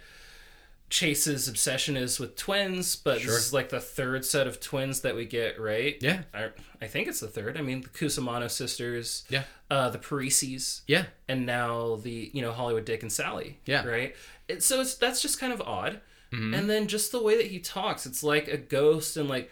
[0.90, 3.32] Chase's obsession is with twins, but Sure.
[3.34, 5.96] this is like the third set of twins that we get, right?
[6.00, 6.22] Yeah.
[6.32, 7.56] I, I think it's the third.
[7.56, 9.44] I mean, the Cusimano sisters, Yeah.
[9.70, 13.58] uh, the Parisis, yeah and now the you know Hollywood Dick and Sally.
[13.66, 13.84] Yeah.
[13.84, 14.14] Right.
[14.46, 16.00] It, so it's that's just kind of odd.
[16.32, 16.54] Mm-hmm.
[16.54, 19.50] And then just the way that he talks, it's like a ghost, and like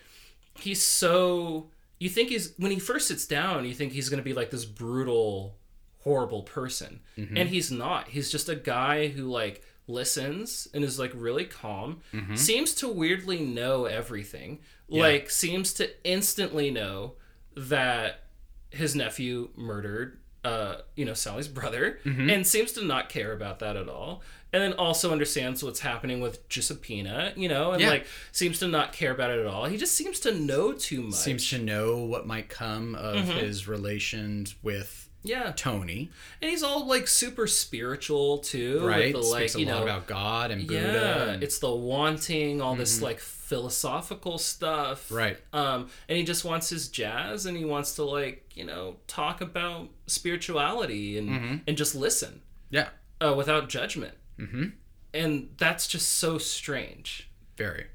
[0.59, 1.69] he's so.
[1.99, 4.51] You think he's when he first sits down, you think he's going to be like
[4.51, 5.57] this brutal,
[6.01, 7.37] horrible person, Mm-hmm.
[7.37, 8.09] and he's not.
[8.09, 9.63] He's just a guy who like
[9.93, 12.01] listens and is like really calm.
[12.13, 12.35] Mm-hmm.
[12.37, 14.61] Seems to weirdly know everything.
[14.89, 17.15] Like seems to instantly know
[17.57, 18.25] that
[18.71, 22.29] his nephew murdered uh you know Sally's brother Mm-hmm.
[22.31, 24.23] and seems to not care about that at all
[24.53, 27.91] and then also understands what's happening with Giuseppina you know and Yeah.
[27.91, 31.03] like seems to not care about it at all he just seems to know too
[31.03, 33.39] much seems to know what might come of Mm-hmm.
[33.39, 36.11] his relations with yeah Tony,
[36.41, 39.13] and he's all like super spiritual too right?
[39.13, 40.83] the, like Speaks a you lot know about God and Buddha.
[40.83, 45.15] yeah and- it's the wanting all this like philosophical stuff Mm-hmm.
[45.15, 45.39] Right.
[45.53, 49.41] um and he just wants his jazz and he wants to like you know talk
[49.41, 51.57] about spirituality and Mm-hmm.
[51.67, 52.89] and just listen yeah,
[53.21, 54.65] uh, without judgment mm-hmm.
[55.13, 57.87] and that's just so strange very.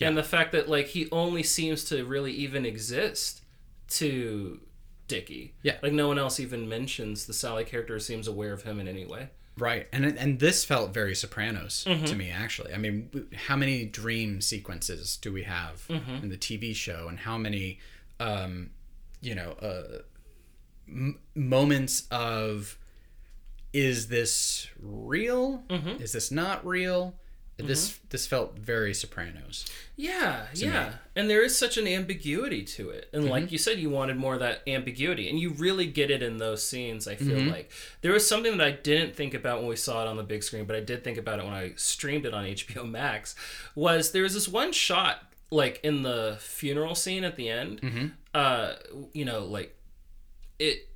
[0.00, 3.42] and the fact that like he only seems to really even exist
[3.88, 4.60] to
[5.10, 5.76] Dickie Yeah.
[5.82, 9.04] like no one else even mentions the Sally character seems aware of him in any
[9.04, 12.04] way Right, and and this felt very Sopranos Mm-hmm.
[12.06, 12.30] to me.
[12.30, 13.10] Actually, I mean,
[13.46, 16.22] how many dream sequences do we have Mm-hmm.
[16.24, 17.78] in the TV show, and how many,
[18.20, 18.70] um,
[19.20, 19.98] you know, uh,
[20.88, 22.78] m- moments of,
[23.72, 25.62] is this real?
[25.68, 26.02] Mm-hmm.
[26.02, 27.14] Is this not real?
[27.66, 28.06] This mm-hmm.
[28.10, 29.66] this felt very Sopranos.
[29.96, 30.92] Yeah, yeah.
[31.14, 33.08] And there is such an ambiguity to it.
[33.12, 33.52] And like mm-hmm.
[33.52, 35.28] you said, you wanted more of that ambiguity.
[35.28, 37.50] And you really get it in those scenes, I feel mm-hmm.
[37.50, 37.70] like.
[38.00, 40.42] There was something that I didn't think about when we saw it on the big
[40.42, 43.34] screen, but I did think about it when I streamed it on HBO Max,
[43.74, 48.74] was there was this one shot, like in the funeral scene at the end, uh,
[49.12, 49.76] you know, like
[50.58, 50.88] it,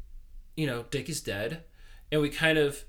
[0.56, 1.62] you know, Dick is dead.
[2.10, 2.84] And we kind of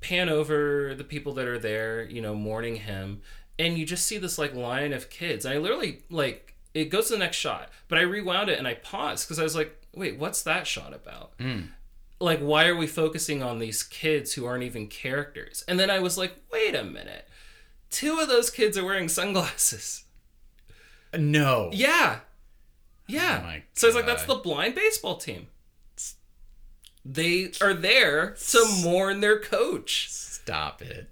[0.00, 3.20] pan over the people that are there, you know, mourning him,
[3.58, 5.44] and you just see this like line of kids.
[5.44, 8.66] And I literally like it goes to the next shot, but I rewound it and
[8.66, 11.36] I paused because I was like, wait, what's that shot about?
[11.38, 11.68] Mm.
[12.20, 15.64] Like, why are we focusing on these kids who aren't even characters?
[15.66, 17.26] And then I was like, wait a minute,
[17.90, 20.04] two of those kids are wearing sunglasses.
[21.12, 21.70] No.
[21.72, 22.20] Yeah.
[23.08, 23.42] Yeah.
[23.44, 25.48] Oh so it's like that's the blind baseball team.
[27.04, 30.10] They are there to mourn their coach.
[30.10, 31.08] Stop it.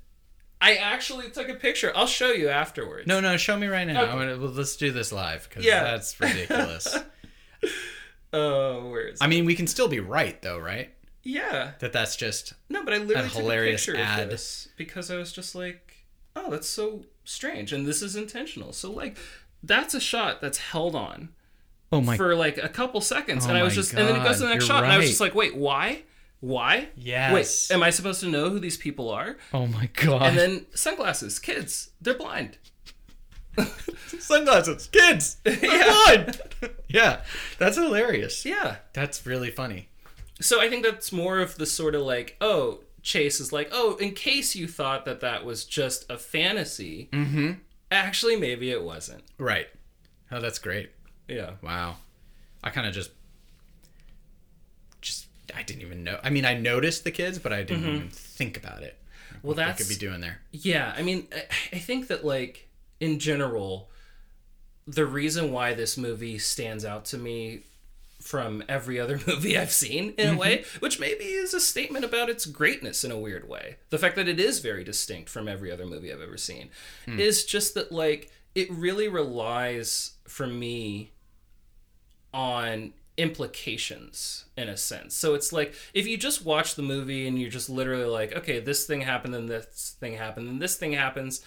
[0.60, 1.92] I actually took a picture.
[1.94, 3.06] I'll show you afterwards.
[3.06, 4.02] No, no, show me right now.
[4.02, 4.14] Okay.
[4.14, 5.84] Wanna, well, let's do this live because Yeah.
[5.84, 6.96] that's ridiculous.
[8.32, 9.18] Oh, where is?
[9.22, 10.90] I mean, we can still be right though, right?
[11.22, 11.72] yeah.
[11.80, 14.20] That that's just No, but I literally took a picture ad.
[14.24, 16.04] of this because I was just like,
[16.36, 18.72] oh, that's so strange, and this is intentional.
[18.74, 19.16] So like,
[19.62, 21.30] that's a shot that's held on
[21.92, 24.16] oh my for like a couple seconds, Oh and I was my just, and then
[24.16, 25.08] it goes to the God, next you're shot, and I was right.
[25.08, 26.02] just like, wait, why?
[26.40, 26.88] Why?
[26.96, 27.68] Yes.
[27.70, 29.36] Wait, am I supposed to know who these people are?
[29.52, 30.22] oh my god.
[30.22, 32.58] And then sunglasses, kids, they're blind.
[34.18, 36.04] sunglasses, kids, yeah.
[36.06, 36.40] blind.
[36.88, 37.22] yeah,
[37.58, 38.44] that's hilarious.
[38.44, 38.76] yeah.
[38.92, 39.88] That's really funny.
[40.40, 43.96] So I think that's more of the sort of like, oh, Chase is like, oh,
[43.96, 47.52] in case you thought that that was just a fantasy, mm-hmm.
[47.90, 49.24] actually, maybe it wasn't.
[49.38, 49.66] Right.
[50.30, 50.90] Oh, that's great.
[51.28, 51.52] Yeah.
[51.62, 51.96] Wow.
[52.62, 53.10] I kind of just,
[55.00, 56.18] just I didn't even know.
[56.22, 57.96] I mean, I noticed the kids, but I didn't mm-hmm.
[57.96, 58.98] even think about it.
[59.42, 60.40] Well, that could be doing there.
[60.50, 60.92] yeah.
[60.96, 62.68] I mean, I- I think that like
[63.00, 63.90] in general,
[64.86, 67.64] the reason why this movie stands out to me
[68.20, 70.78] from every other movie I've seen in a way, mm-hmm.
[70.78, 73.76] which maybe is a statement about its greatness in a weird way.
[73.90, 76.70] The fact that it is very distinct from every other movie I've ever seen
[77.04, 77.18] hmm.
[77.18, 81.12] is just that like it really relies for me
[82.32, 85.14] on implications in a sense.
[85.14, 88.60] So it's like if you just watch the movie and you're just literally like, okay,
[88.60, 91.42] this thing happened and this thing happened and this thing happens,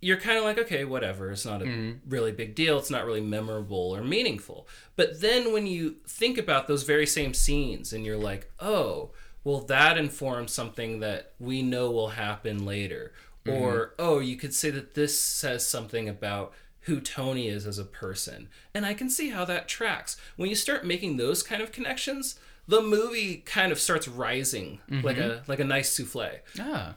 [0.00, 1.30] you're kind of like, okay, whatever.
[1.30, 2.10] It's not a mm-hmm.
[2.10, 2.78] really big deal.
[2.78, 4.66] It's not really memorable or meaningful.
[4.96, 9.10] But then when you think about those very same scenes and you're like, oh,
[9.44, 13.12] well, that informs something that we know will happen later.
[13.46, 13.94] Or, mm-hmm.
[13.98, 16.52] oh, you could say that this says something about
[16.82, 18.48] who Tony is as a person.
[18.74, 20.16] And I can see how that tracks.
[20.36, 25.18] When you start making those kind of connections, the movie kind of starts rising like
[25.18, 26.40] a like a nice souffle.
[26.58, 26.94] Ah.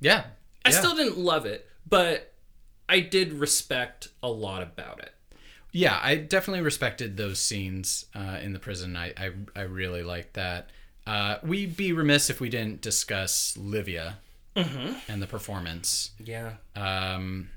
[0.00, 0.24] Yeah.
[0.64, 0.78] I yeah.
[0.78, 2.32] still didn't love it, but
[2.88, 5.12] I did respect a lot about it.
[5.72, 8.94] Yeah, I definitely respected those scenes uh, in the prison.
[8.96, 10.68] I, I, I really liked that.
[11.06, 14.18] Uh, we'd be remiss if we didn't discuss Livia
[14.54, 16.52] and the performance Yeah.
[16.76, 17.48] um,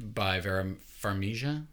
[0.00, 0.64] by Vera
[1.02, 1.66] Farmiga.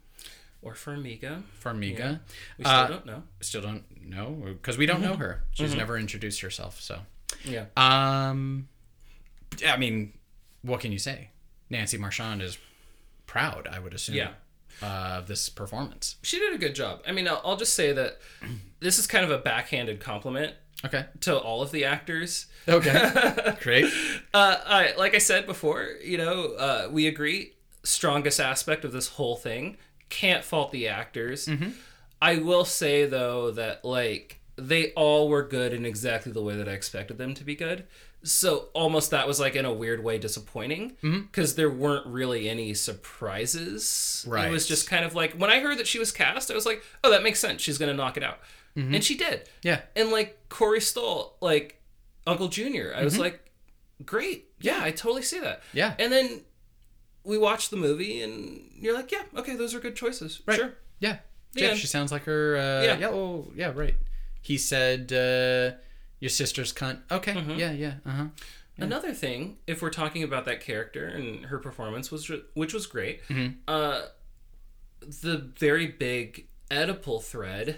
[0.62, 1.42] Or Farmiga.
[1.64, 2.20] Farmiga.
[2.58, 3.22] We still Uh, don't know.
[3.40, 5.44] Still don't know because we don't know her.
[5.52, 6.80] She's never introduced herself.
[6.80, 7.00] So,
[7.44, 7.66] Yeah.
[7.76, 8.68] um,
[9.66, 10.12] I mean,
[10.62, 11.30] what can you say?
[11.70, 12.58] Nancy Marchand is
[13.26, 13.68] proud.
[13.68, 14.16] I would assume.
[14.16, 14.32] Yeah.
[14.82, 16.16] Uh, of this performance.
[16.22, 17.02] She did a good job.
[17.06, 18.18] I mean, I'll, I'll just say that
[18.80, 20.54] this is kind of a backhanded compliment
[20.84, 21.04] Okay.
[21.22, 22.46] to all of the actors.
[22.66, 23.54] Okay.
[23.62, 23.84] Great.
[24.32, 27.52] Uh, I, like I said before, you know, uh, we agree.
[27.82, 29.76] Strongest aspect of this whole thing.
[30.08, 31.46] Can't fault the actors.
[31.46, 31.70] Mm-hmm.
[32.22, 36.68] I will say though that like they all were good in exactly the way that
[36.68, 37.86] I expected them to be good.
[38.22, 41.20] So almost that was like in a weird way disappointing mm-hmm.
[41.20, 44.26] because there weren't really any surprises.
[44.30, 46.66] It was just kind of like when I heard that she was cast, I was
[46.66, 47.62] like, oh, that makes sense.
[47.62, 48.40] She's gonna knock it out,
[48.76, 48.94] mm-hmm.
[48.94, 49.48] and she did.
[49.62, 49.80] Yeah.
[49.96, 51.80] And like Corey Stoll, like
[52.26, 53.40] Uncle Junior, I was like,
[54.04, 54.50] great.
[54.60, 55.60] Yeah, I totally see that.
[55.60, 55.78] Mm-hmm.
[55.78, 55.94] Yeah.
[55.98, 56.42] And then
[57.30, 58.34] we watched the movie, and
[58.82, 60.42] you're like, yeah, okay, those are good choices.
[60.46, 60.56] Right.
[60.58, 60.72] Sure.
[60.98, 61.16] Yeah.
[61.54, 61.78] The Yeah, end.
[61.78, 62.56] she sounds like her.
[62.56, 62.98] Uh, Yeah.
[62.98, 63.08] yeah.
[63.08, 63.72] Oh, yeah.
[63.74, 63.96] Right.
[64.42, 65.76] He said, uh,
[66.20, 67.34] "Your sister's cunt." Okay.
[67.34, 67.58] Mm-hmm.
[67.62, 67.72] Yeah.
[67.72, 67.94] Yeah.
[68.06, 68.26] Uh huh.
[68.78, 73.22] Another thing, if we're talking about that character and her performance was, which was great,
[73.28, 73.48] Mm-hmm.
[73.68, 74.00] uh,
[75.22, 77.76] the very big Oedipal thread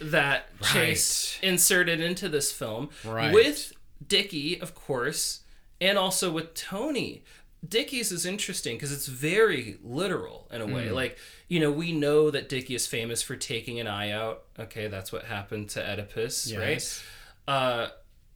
[0.00, 3.32] that Chase inserted into this film Right.
[3.34, 3.72] with
[4.06, 5.40] Dickie, of course,
[5.80, 7.24] and also with Tony.
[7.66, 10.90] Dickie's is interesting because it's very literal in a way.
[10.90, 14.44] Like, you know, we know that Dickie is famous for taking an eye out.
[14.58, 17.02] Okay, that's what happened to Oedipus, right?
[17.48, 17.88] Uh,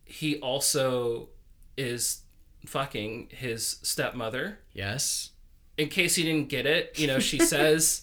[0.04, 1.28] he also
[1.76, 2.22] is
[2.66, 4.58] fucking his stepmother.
[4.72, 5.30] Yes.
[5.78, 8.02] In case you didn't get it, you know, she says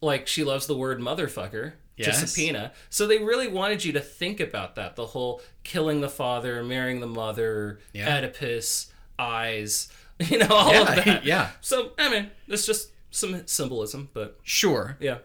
[0.00, 2.22] like she loves the word motherfucker Yes.
[2.22, 2.72] Giuseppina.
[2.90, 4.96] So they really wanted you to think about that.
[4.96, 8.14] The whole killing the father, marrying the mother, Yeah.
[8.18, 9.88] Oedipus, eyes,
[10.30, 11.24] you know, all Yeah, of that.
[11.24, 11.50] yeah.
[11.60, 14.96] So I mean, it's just some symbolism, but Sure.
[15.00, 15.18] yeah.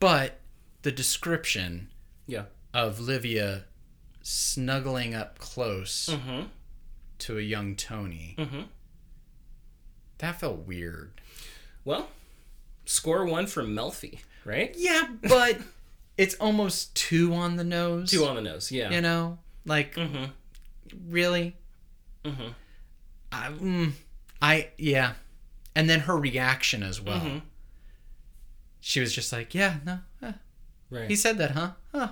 [0.00, 0.40] But
[0.82, 1.88] the description
[2.26, 2.44] Yeah.
[2.74, 3.64] of Livia
[4.22, 6.46] snuggling up close Mm-hmm.
[7.18, 8.62] to a young Tony, Mm-hmm.
[10.18, 11.12] that felt weird.
[11.84, 12.08] Well,
[12.84, 14.74] score one from Melfi, right?
[14.76, 15.58] Yeah, but
[16.18, 18.10] it's almost too on the nose.
[18.10, 18.90] Too on the nose, yeah.
[18.90, 19.38] You know?
[19.64, 20.24] Like, Mm-hmm.
[21.08, 21.56] really?
[22.24, 22.54] Mhm.
[23.32, 23.92] I, mm,
[24.40, 25.12] I, yeah.
[25.74, 27.20] And then her reaction as well.
[27.20, 27.42] Mhm.
[28.80, 29.98] She was just like, yeah, no.
[30.22, 30.32] eh,
[30.90, 31.08] Right.
[31.10, 31.72] He said that, huh?
[31.92, 32.08] Huh.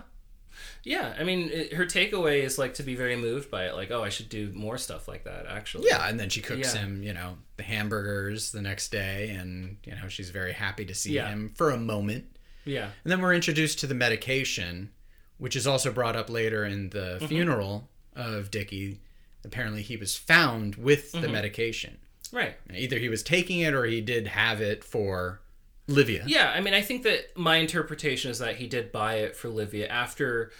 [0.83, 3.75] Yeah, I mean, it, her takeaway is like to be very moved by it.
[3.75, 5.47] Like, oh, I should do more stuff like that.
[5.47, 6.81] Actually, Yeah, and then she cooks Yeah.
[6.83, 10.95] him, you know, the hamburgers the next day, and you know she's very happy to
[10.95, 11.29] see Yeah.
[11.29, 12.27] him for a moment.
[12.65, 14.91] yeah, And then we're introduced to the medication,
[15.39, 17.27] which is also brought up later in the Mm-hmm.
[17.27, 19.01] funeral of Dickie.
[19.45, 21.21] Apparently, he was found with Mm-hmm.
[21.23, 21.99] the medication.
[22.33, 22.55] Right.
[22.75, 25.41] Either he was taking it or he did have it for
[25.87, 26.25] Livia.
[26.27, 29.49] Yeah, I mean, I think that my interpretation is that he did buy it for
[29.49, 30.51] Livia after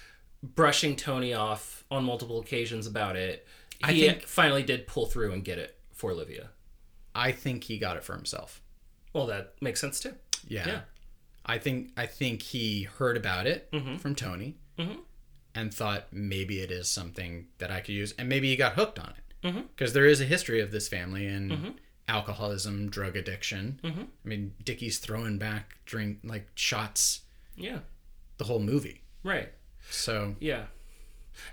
[0.43, 3.47] brushing Tony off on multiple occasions about it.
[3.83, 6.51] I He think- finally did pull through and get it for Livia.
[7.15, 8.61] I think he got it for himself.
[9.13, 10.15] Well, that makes sense too.
[10.47, 10.67] Yeah.
[10.69, 10.81] Yeah.
[11.45, 13.97] I think I think he heard about it Mm-hmm.
[13.97, 14.99] from Tony Mhm.
[15.55, 18.99] and thought maybe it is something that I could use, and maybe he got hooked
[18.99, 19.69] on it Mhm.
[19.75, 21.71] because there is a history of this family and Mm-hmm.
[22.09, 23.81] alcoholism, drug addiction.
[23.83, 24.03] Mhm.
[24.25, 27.23] I mean, Dickie's throwing back drink like shots
[27.57, 27.81] Yeah,
[28.39, 29.03] the whole movie.
[29.23, 29.53] right.
[29.91, 30.67] So Yeah.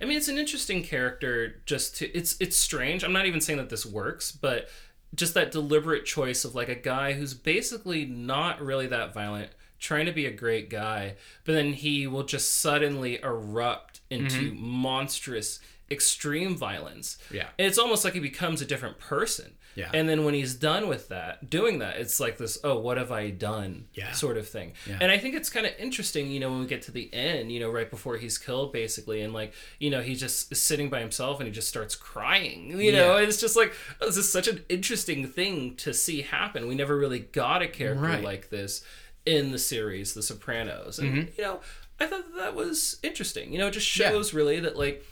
[0.02, 1.62] I mean, it's an interesting character.
[1.66, 3.04] Just to it's it's strange.
[3.04, 4.70] I'm not even saying that this works, but
[5.16, 10.06] just that deliberate choice of like a guy who's basically not really that violent, trying
[10.06, 15.60] to be a great guy, but then he will just suddenly erupt into monstrous,
[15.94, 17.18] extreme violence.
[17.32, 17.48] Yeah.
[17.58, 19.54] And it's almost like he becomes a different person.
[19.76, 19.89] Yeah.
[19.91, 23.12] And then when he's done with that, doing that, it's like this, oh, what have
[23.12, 23.86] I done?
[23.96, 24.12] Yeah.
[24.12, 24.74] Sort of thing.
[24.88, 25.00] Yeah.
[25.02, 27.52] And I think it's kind of interesting, you know, when we get to the end,
[27.52, 30.89] you know, right before he's killed, basically, and like, you know, he just is sitting
[30.91, 33.18] by himself and he just starts crying, you know, Yeah.
[33.22, 36.68] and it's just like, oh, this is such an interesting thing to see happen.
[36.68, 38.24] We never really got a character Right.
[38.24, 38.84] like this
[39.26, 41.00] in the series, The Sopranos.
[41.00, 41.32] And, Mm-hmm.
[41.38, 41.62] you know,
[42.00, 43.52] I thought that, that was interesting.
[43.52, 44.10] You know, it just Yeah.
[44.12, 45.04] shows really that, like,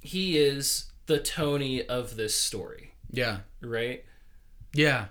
[0.00, 4.04] he is the Tony of this story, yeah, right?
[4.74, 5.06] yeah.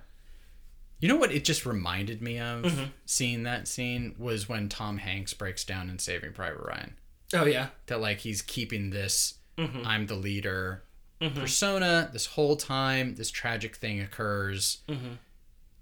[1.00, 2.84] You know what it just reminded me of Mm-hmm.
[3.06, 6.96] seeing that scene was when Tom Hanks breaks down in Saving Private Ryan.
[7.36, 7.68] Oh, yeah.
[7.86, 9.86] that like he's keeping this Mm-hmm.
[9.88, 10.84] I'm the leader
[11.36, 15.14] persona this whole time this tragic thing occurs Mm-hmm.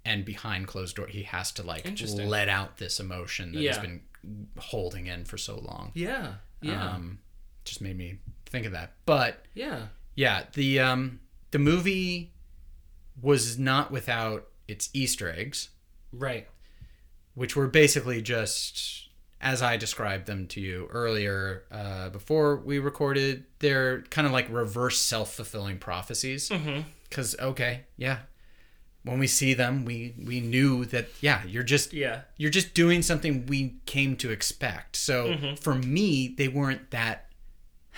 [0.04, 3.72] and behind closed door he has to like let out this emotion that Yeah.
[3.72, 4.00] he's been
[4.58, 6.34] holding in for so long Yeah.
[6.62, 6.90] Yeah.
[6.94, 7.18] um
[7.66, 9.86] just made me think of that but yeah.
[10.14, 11.20] yeah the um
[11.50, 12.32] the movie
[13.20, 15.70] was not without its easter eggs
[16.12, 16.46] Right.
[17.34, 19.08] which were basically just
[19.40, 23.44] as I described them to you earlier uh, before we recorded.
[23.58, 26.50] They're kind of like reverse self fulfilling prophecies.
[27.08, 28.20] Because okay, yeah,
[29.02, 32.22] when we see them, we we knew that yeah, you're just Yeah.
[32.38, 34.96] you're just doing something we came to expect.
[34.96, 35.54] So Mm-hmm.
[35.56, 37.25] for me, they weren't that.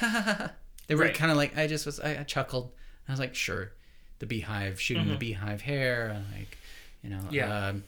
[0.87, 1.15] they were Right.
[1.15, 2.73] kind of like I just was I, I chuckled.
[3.09, 3.73] I was like, sure,
[4.19, 6.59] the beehive shooting the beehive hair, like
[7.03, 7.35] you know, Mm-hmm.
[7.35, 7.67] Yeah.
[7.69, 7.85] Um,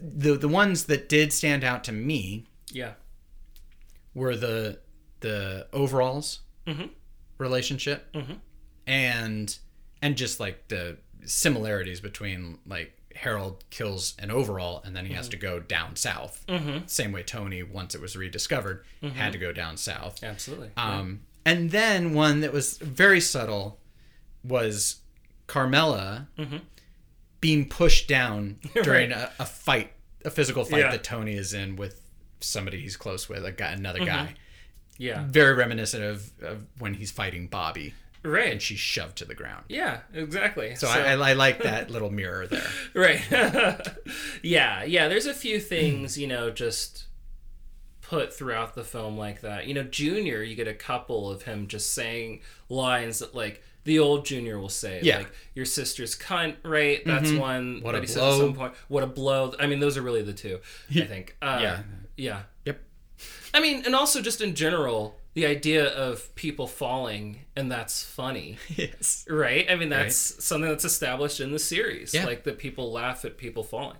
[0.00, 2.92] the the ones that did stand out to me Yeah.
[4.14, 4.78] were the
[5.20, 6.90] the overalls Mhm.
[7.38, 8.38] relationship Mhm.
[8.86, 9.58] and
[10.00, 15.28] and just like the similarities between like Harold kills an overall and then he has
[15.30, 16.44] to go down south.
[16.48, 16.88] Mhm.
[16.88, 18.84] Same way Tony, once it was rediscovered,
[19.14, 20.22] had to go down south.
[20.22, 20.70] Absolutely.
[20.76, 23.80] Um, and then one that was very subtle
[24.44, 24.96] was
[25.46, 26.62] Carmela Mhm.
[27.40, 29.92] being pushed down during a, a fight,
[30.24, 30.90] a physical fight Yeah.
[30.92, 32.00] that Tony is in with
[32.40, 34.06] somebody he's close with, a guy, another Mm-hmm.
[34.26, 34.34] guy.
[34.98, 35.24] yeah.
[35.28, 37.94] Very reminiscent of, of when he's fighting Bobby
[38.24, 38.52] Right.
[38.52, 39.64] and she's shoved to the ground.
[39.68, 40.00] Yeah.
[40.14, 40.74] Exactly.
[40.76, 42.62] So, I, I, I like that little mirror there.
[42.94, 43.20] right.
[44.42, 44.84] yeah.
[44.84, 45.08] Yeah.
[45.08, 47.04] There's a few things you know just
[48.00, 49.66] put throughout the film like that.
[49.66, 53.98] You know, Junior, you get a couple of him just saying lines that like the
[53.98, 55.18] old Junior will say, Yeah.
[55.18, 57.02] like your sister's cunt, right?
[57.04, 58.38] That's one What that a he says at blow.
[58.38, 58.74] some point.
[58.88, 59.54] What a blow!
[59.58, 60.60] I mean, those are really the two.
[60.94, 61.36] I think.
[61.42, 61.82] Uh, Yeah.
[62.16, 62.40] yeah.
[62.66, 62.80] Yep.
[63.54, 68.58] I mean, and also just in general, the idea of people falling and that's funny,
[68.68, 69.24] Yes.
[69.30, 69.66] right?
[69.70, 72.20] I mean, that's something that's established in the series, Yeah.
[72.20, 72.28] Mm-hmm.
[72.28, 73.96] like that people laugh at people falling.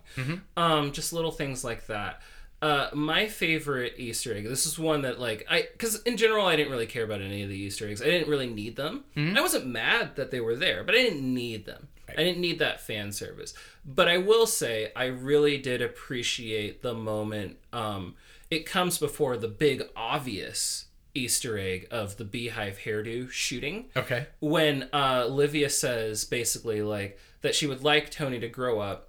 [0.56, 2.20] Um, just little things like that.
[2.60, 4.44] Uh, my favorite Easter egg.
[4.46, 7.42] This is one that like I because in general I didn't really care about any
[7.42, 8.00] of the Easter eggs.
[8.00, 9.02] I didn't really need them.
[9.16, 9.36] Mm-hmm.
[9.36, 11.88] I wasn't mad that they were there, but I didn't need them.
[12.08, 13.52] I didn't need that fan service.
[13.84, 17.56] But I will say I really did appreciate the moment.
[17.72, 18.14] Um,
[18.50, 24.26] it comes before the big obvious Easter egg of the beehive hairdo shooting Okay.
[24.40, 29.08] when uh, Olivia says basically like that she would like Tony to grow up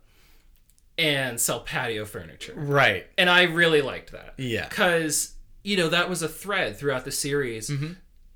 [0.97, 3.07] and sell patio furniture, Right.
[3.17, 4.35] and I really liked that.
[4.37, 4.67] Yeah.
[4.69, 5.33] because
[5.63, 7.71] you know that was a thread throughout the series.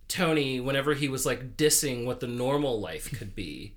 [0.07, 3.75] Tony, whenever he was like dissing what the normal life could be.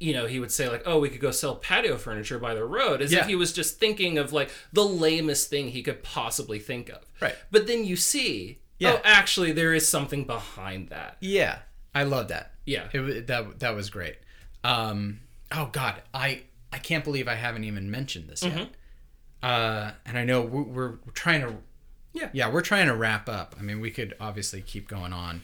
[0.00, 2.64] You know, he would say like, "Oh, we could go sell patio furniture by the
[2.64, 3.20] road," as Yeah.
[3.20, 7.00] if he was just thinking of like the lamest thing he could possibly think of.
[7.20, 7.34] Right.
[7.50, 8.94] But then you see, Yeah.
[8.94, 11.16] oh, actually, there is something behind that.
[11.20, 11.58] Yeah.
[11.94, 12.52] I love that.
[12.66, 12.88] Yeah.
[12.92, 14.16] It, that that was great.
[14.62, 15.20] Um,
[15.52, 18.70] oh God, I I can't believe I haven't even mentioned this yet.
[19.42, 21.56] Uh, and I know we're, we're, trying to.
[22.14, 22.30] Yeah.
[22.32, 23.54] Yeah, we're trying to wrap up.
[23.58, 25.42] I mean, we could obviously keep going on,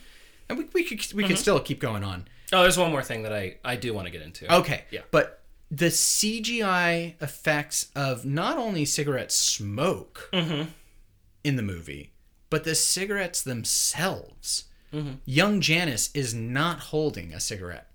[0.48, 2.26] and we, we could we could still keep going on.
[2.52, 4.52] Oh, there's one more thing that I I do want to get into.
[4.52, 4.84] Okay.
[4.90, 5.02] Yeah.
[5.10, 12.12] But the CGI effects of not only cigarette smoke in the movie,
[12.50, 14.64] but the cigarettes themselves.
[14.92, 15.14] Mm-hmm.
[15.24, 17.86] Young Janice is not holding a cigarette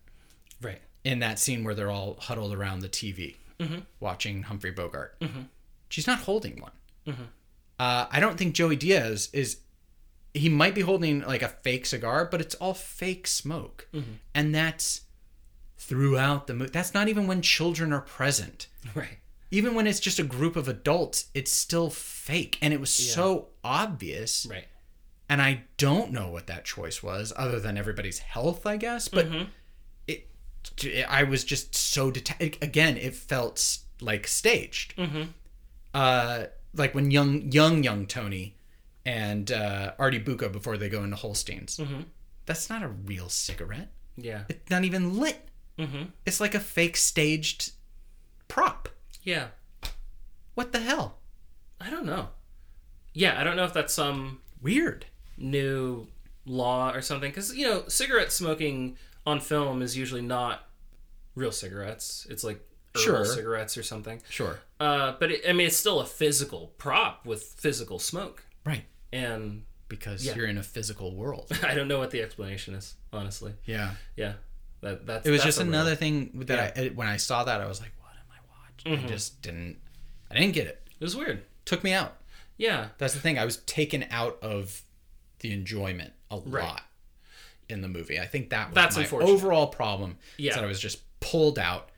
[0.62, 0.80] Right.
[1.04, 3.80] in that scene where they're all huddled around the TV mm-hmm.
[4.00, 5.20] watching Humphrey Bogart.
[5.20, 5.42] Mm-hmm.
[5.90, 6.72] She's not holding one.
[7.78, 9.58] Uh, I don't think Joey Diaz is.
[10.34, 13.88] He might be holding like a fake cigar, but it's all fake smoke,
[14.34, 15.02] and that's
[15.78, 16.72] throughout the movie.
[16.72, 18.68] That's not even when children are present.
[18.96, 19.20] Right.
[19.52, 23.50] Even when it's just a group of adults, it's still fake, and it was so
[23.64, 24.46] obvious.
[24.50, 24.66] Right.
[25.30, 29.08] And I don't know what that choice was, other than everybody's health, I guess.
[29.08, 29.28] But
[30.08, 30.28] it,
[31.08, 32.98] I was just so deta- again.
[32.98, 34.94] It felt like staged.
[35.94, 38.56] Uh, like when young, young, young Tony
[39.06, 41.80] and uh, Artie Bucco before they go into Holsten's.
[42.46, 43.92] That's not a real cigarette.
[44.18, 44.44] Yeah.
[44.50, 45.40] It's not even lit.
[46.26, 47.72] It's like a fake staged
[48.48, 48.90] prop.
[49.26, 49.48] Yeah.
[50.54, 51.18] What the hell?
[51.82, 52.30] I don't know.
[53.14, 55.06] Yeah, I don't know if that's some Weird.
[55.38, 56.08] new
[56.46, 60.70] law or something because you know cigarette smoking on film is usually not
[61.34, 62.26] real cigarettes.
[62.30, 62.60] It's like
[62.96, 63.26] herbal Sure.
[63.26, 64.22] cigarettes or something.
[64.30, 64.60] Sure.
[64.80, 68.86] Uh, but it, I mean, it's still a physical prop with physical smoke, Right.
[69.12, 70.36] and Because Yeah.
[70.36, 71.48] you're in a physical world.
[71.64, 73.54] I don't know what the explanation is, honestly.
[73.66, 73.92] Yeah.
[74.16, 74.34] Yeah,
[74.82, 77.60] that that's It was that's just real- another thing that I when I saw that
[77.62, 77.92] I was like,
[78.86, 79.08] am I?
[79.08, 79.78] Just didn't.
[80.32, 80.88] I didn't get it.
[81.00, 81.44] It was weird.
[81.66, 82.18] Took me out.
[82.58, 83.38] Yeah, That's the thing.
[83.38, 84.82] I was taken out of
[85.40, 86.64] the enjoyment a Right.
[86.64, 86.84] lot
[87.68, 88.18] in the movie.
[88.20, 90.18] I think that was That's my overall problem.
[90.38, 90.56] is Yeah.
[90.56, 91.90] that I was just pulled out,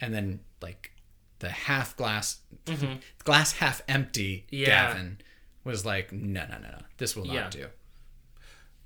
[0.00, 0.92] and then like
[1.38, 2.38] the half glass,
[3.24, 4.46] glass half empty.
[4.46, 4.54] Mm-hmm.
[4.56, 4.66] Yeah.
[4.66, 5.20] Gavin
[5.64, 6.82] was like, no, no, no, no.
[6.98, 7.48] This will not Yeah.
[7.50, 7.68] do.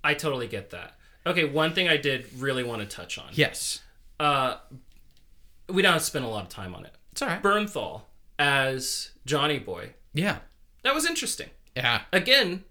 [0.05, 0.99] I totally get that.
[1.25, 3.29] Okay, one thing I did really want to touch on.
[3.33, 3.81] Yes,
[4.21, 4.59] Uh,
[5.69, 6.95] we don't spend a lot of time on it.
[7.17, 7.43] It's all right.
[7.43, 8.03] Bernthal
[8.39, 9.95] as Johnny Boy.
[10.13, 10.39] yeah,
[10.83, 11.49] That was interesting.
[11.75, 12.65] yeah, Again,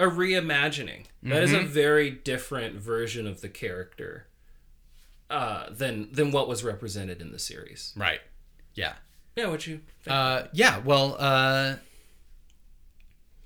[0.00, 1.04] a reimagining.
[1.22, 1.68] That is a Mm-hmm.
[1.68, 4.26] very different version of the character
[5.30, 7.92] uh, than than what was represented in the series.
[7.96, 8.20] right.
[8.74, 8.94] Yeah.
[9.36, 10.14] Yeah, what you think?
[10.16, 11.76] Uh, yeah, well, uh,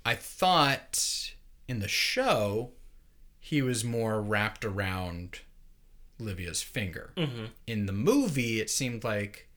[0.05, 1.31] I thought
[1.67, 2.71] in the show
[3.39, 5.39] he was more wrapped around
[6.19, 7.13] Livia's finger.
[7.67, 9.47] In the movie, it seemed like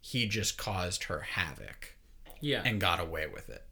[0.00, 1.96] he just caused her havoc
[2.40, 2.62] yeah.
[2.64, 3.64] and got away with it.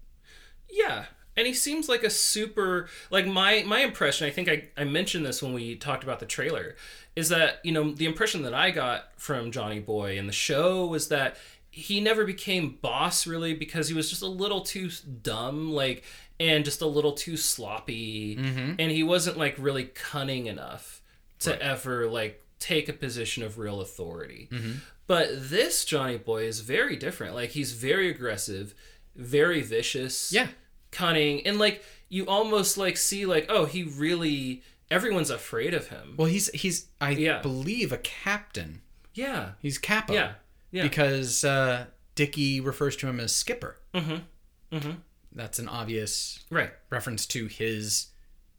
[0.71, 1.07] Yeah.
[1.37, 5.25] And he seems like a super like my my impression, I think I, I mentioned
[5.25, 6.75] this when we talked about the trailer,
[7.15, 10.87] is that, you know, the impression that I got from Johnny Boy in the show
[10.87, 11.37] was that
[11.71, 14.91] he never became boss really because he was just a little too
[15.23, 16.03] dumb, like
[16.41, 18.75] and just a little too sloppy mm-hmm.
[18.79, 21.01] and he wasn't like really cunning enough
[21.41, 24.49] to ever like take a position of real authority.
[24.51, 24.73] Mm-hmm.
[25.09, 27.35] But this Johnny Boy is very different.
[27.35, 28.75] Like he's very aggressive,
[29.17, 30.47] very vicious Yeah.
[30.93, 36.15] cunning and like you almost like see like oh he really everyone's afraid of him
[36.17, 37.43] Well, he's he's I Yeah.
[37.43, 38.81] believe a captain.
[39.15, 40.13] yeah He's capo.
[40.15, 40.33] yeah
[40.71, 43.77] yeah Because uh, Dickie refers to him as Skipper.
[43.95, 44.77] Mm-hmm.
[44.77, 44.91] Mm-hmm.
[45.33, 48.09] That's an obvious right reference to his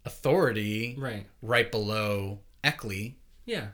[0.05, 3.67] authority right right below Eckley, Yeah.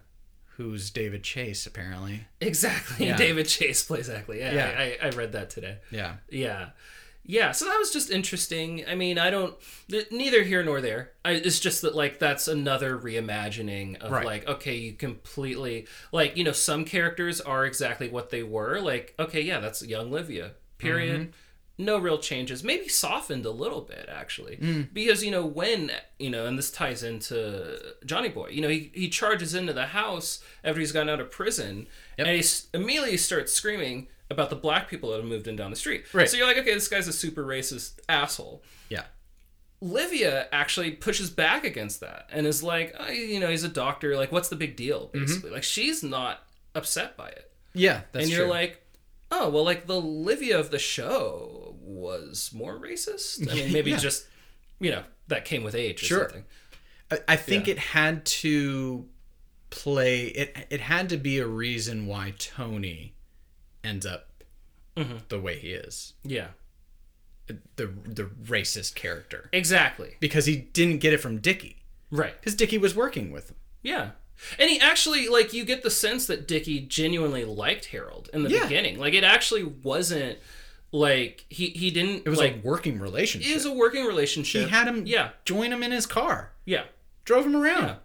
[0.57, 2.25] Who's David Chase apparently.
[2.41, 3.07] Exactly.
[3.07, 3.17] Yeah.
[3.25, 4.39] David Chase plays exactly.
[4.39, 4.53] Yeah.
[4.53, 4.75] Yeah.
[4.77, 5.77] I, I, I read that today.
[5.91, 6.15] Yeah.
[6.29, 6.69] Yeah.
[7.27, 8.85] Yeah, so that was just interesting.
[8.87, 9.55] I mean, I don't
[10.11, 11.11] neither here nor there.
[11.23, 14.25] I, it's just that like that's another reimagining of Right.
[14.25, 18.79] like okay, you completely like, you know, some characters are exactly what they were.
[18.79, 20.51] Like, okay, yeah, that's young Livia.
[20.77, 21.21] Period.
[21.21, 21.31] Mm-hmm.
[21.77, 22.63] No real changes.
[22.63, 24.57] Maybe softened a little bit actually.
[24.57, 24.93] Mm.
[24.93, 28.49] Because, you know, when, you know, and this ties into Johnny Boy.
[28.49, 32.27] You know, he he charges into the house after he's gotten out of prison Yep.
[32.27, 35.75] and he immediately starts screaming about the black people that have moved in down the
[35.75, 36.05] street.
[36.13, 36.29] Right.
[36.29, 38.63] So you're like, okay, this guy's a super racist asshole.
[38.89, 39.03] Yeah.
[39.81, 44.15] Livia actually pushes back against that and is like, oh, you know, he's a doctor.
[44.15, 45.09] Like, what's the big deal?
[45.13, 46.41] Basically, like she's not
[46.73, 48.01] upset by it, Yeah.
[48.13, 48.49] That's and you're true.
[48.51, 48.81] like,
[49.35, 53.49] oh, well, like the Livia of the show was more racist.
[53.51, 53.97] I mean, maybe Yeah.
[53.97, 54.27] just,
[54.79, 56.19] you know, that came with age or Sure.
[56.29, 56.45] something.
[57.11, 57.73] I, I think Yeah.
[57.73, 59.07] it had to
[59.71, 63.15] play it it had to be a reason why Tony
[63.83, 64.29] ends up
[64.95, 65.17] Mm-hmm.
[65.27, 66.13] the way he is.
[66.23, 66.49] Yeah,
[67.47, 67.59] The
[68.05, 69.49] the racist character.
[69.51, 70.15] exactly.
[70.21, 71.83] Because he didn't get it from Dickie.
[72.09, 72.39] Right.
[72.39, 73.57] Because Dickie was working with him.
[73.83, 74.11] Yeah.
[74.59, 78.49] And he actually like you get the sense that Dickie genuinely liked Harold in the
[78.49, 78.63] Yeah.
[78.63, 78.99] beginning.
[78.99, 80.37] Like it actually wasn't
[80.91, 83.51] like he he didn't It was like a working relationship.
[83.51, 84.63] it was a working relationship.
[84.65, 85.29] he had him Yeah.
[85.45, 86.51] join him in his car.
[86.65, 86.83] Yeah.
[87.25, 87.83] Drove him around.
[87.83, 87.95] Yeah.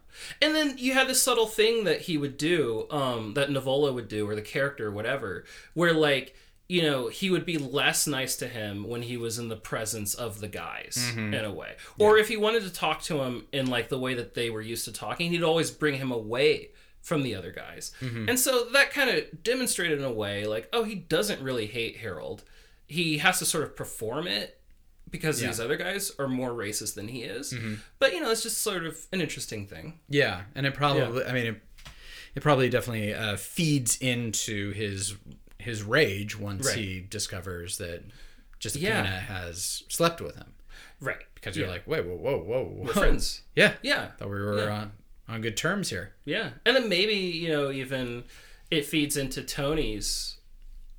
[0.43, 4.09] And then you had this subtle thing that he would do, um, that Nivola would
[4.09, 6.34] do, or the character, or whatever, where like,
[6.70, 10.14] you know, he would be less nice to him when he was in the presence
[10.14, 11.34] of the guys, Mm-hmm.
[11.34, 11.72] in a way.
[11.98, 14.60] Or if he wanted to talk to him in like the way that they were
[14.62, 16.70] used to talking, he'd always bring him away
[17.02, 17.92] from the other guys.
[18.00, 18.28] Mm-hmm.
[18.28, 21.96] And so that kind of demonstrated in a way, like, oh, he doesn't really hate
[21.96, 22.44] Harold.
[22.86, 24.60] He has to sort of perform it
[25.10, 25.48] because Yeah.
[25.48, 27.52] these other guys are more racist than he is.
[27.98, 29.98] But you know, it's just sort of an interesting thing.
[30.08, 31.60] Yeah, and it probably I mean it,
[32.36, 35.16] it probably definitely uh, feeds into his
[35.61, 36.78] his rage once Right.
[36.78, 38.02] he discovers that
[38.61, 39.20] Giuseppina Yeah.
[39.20, 40.52] has slept with him.
[41.00, 41.22] Right.
[41.34, 41.72] Because you're Yeah.
[41.72, 42.82] like, wait, whoa, whoa, whoa, whoa.
[42.86, 43.42] We're friends.
[43.56, 44.12] Yeah, Yeah.
[44.12, 44.70] thought we were Yeah.
[44.72, 44.92] on
[45.28, 46.12] on good terms here.
[46.24, 46.50] Yeah.
[46.66, 48.24] And then maybe, you know, even
[48.68, 50.38] it feeds into Tony's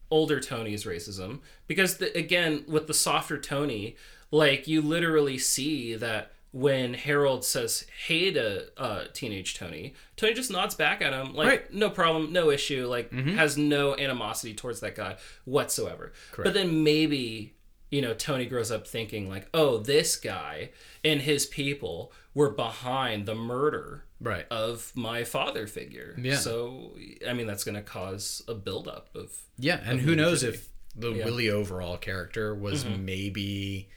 [0.09, 3.95] older Tony's racism because the, again, with the softer Tony,
[4.31, 10.51] like you literally see that when Harold says hey to uh, teenage Tony, Tony just
[10.51, 11.65] nods back at him like Right.
[11.69, 11.79] Mm-hmm.
[11.79, 16.11] no problem, no issue, like has no animosity towards that guy whatsoever.
[16.31, 16.45] Correct.
[16.45, 17.55] But then maybe
[17.89, 20.71] you know Tony grows up thinking like, oh, this guy
[21.03, 24.45] and his people were behind the murder Right.
[24.51, 26.15] of my father figure.
[26.21, 26.35] Yeah.
[26.37, 26.95] So
[27.27, 31.09] I mean that's going to cause a buildup of Yeah, and who knows if the
[31.09, 31.15] Yeah.
[31.15, 31.25] Mm-hmm.
[31.25, 33.89] Willie Overall character was maybe,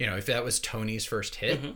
[0.00, 1.72] you know, if that was Tony's first hit, Mm-hmm.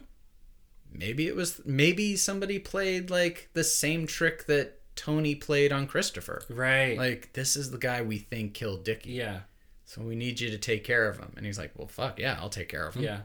[0.93, 6.43] maybe it was maybe somebody played like the same trick that Tony played on Christopher.
[6.49, 6.97] right.
[6.99, 9.41] Like this is the guy we think killed Dickie, yeah.
[9.85, 11.33] so we need you to take care of him.
[11.37, 13.21] And he's like, "Well, fuck yeah, I'll take care of him." Yeah.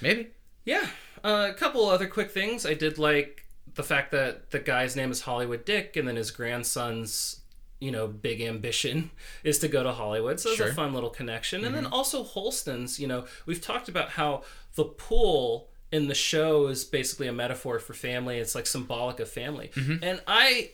[0.00, 0.28] maybe.
[0.64, 0.86] Yeah.
[1.24, 2.64] Uh, a couple other quick things.
[2.66, 6.30] I did like the fact that the guy's name is Hollywood Dick, and then his
[6.30, 7.39] grandson's,
[7.80, 9.10] you know, big ambition
[9.42, 10.38] is to go to Hollywood.
[10.38, 10.68] So it's Sure.
[10.68, 11.64] a fun little connection.
[11.64, 11.92] And then mm-hmm.
[11.94, 14.42] also Holsten's, you know, we've talked about how
[14.74, 18.38] the pool in the show is basically a metaphor for family.
[18.38, 19.70] It's like symbolic of family.
[19.74, 20.04] Mm-hmm.
[20.04, 20.70] And I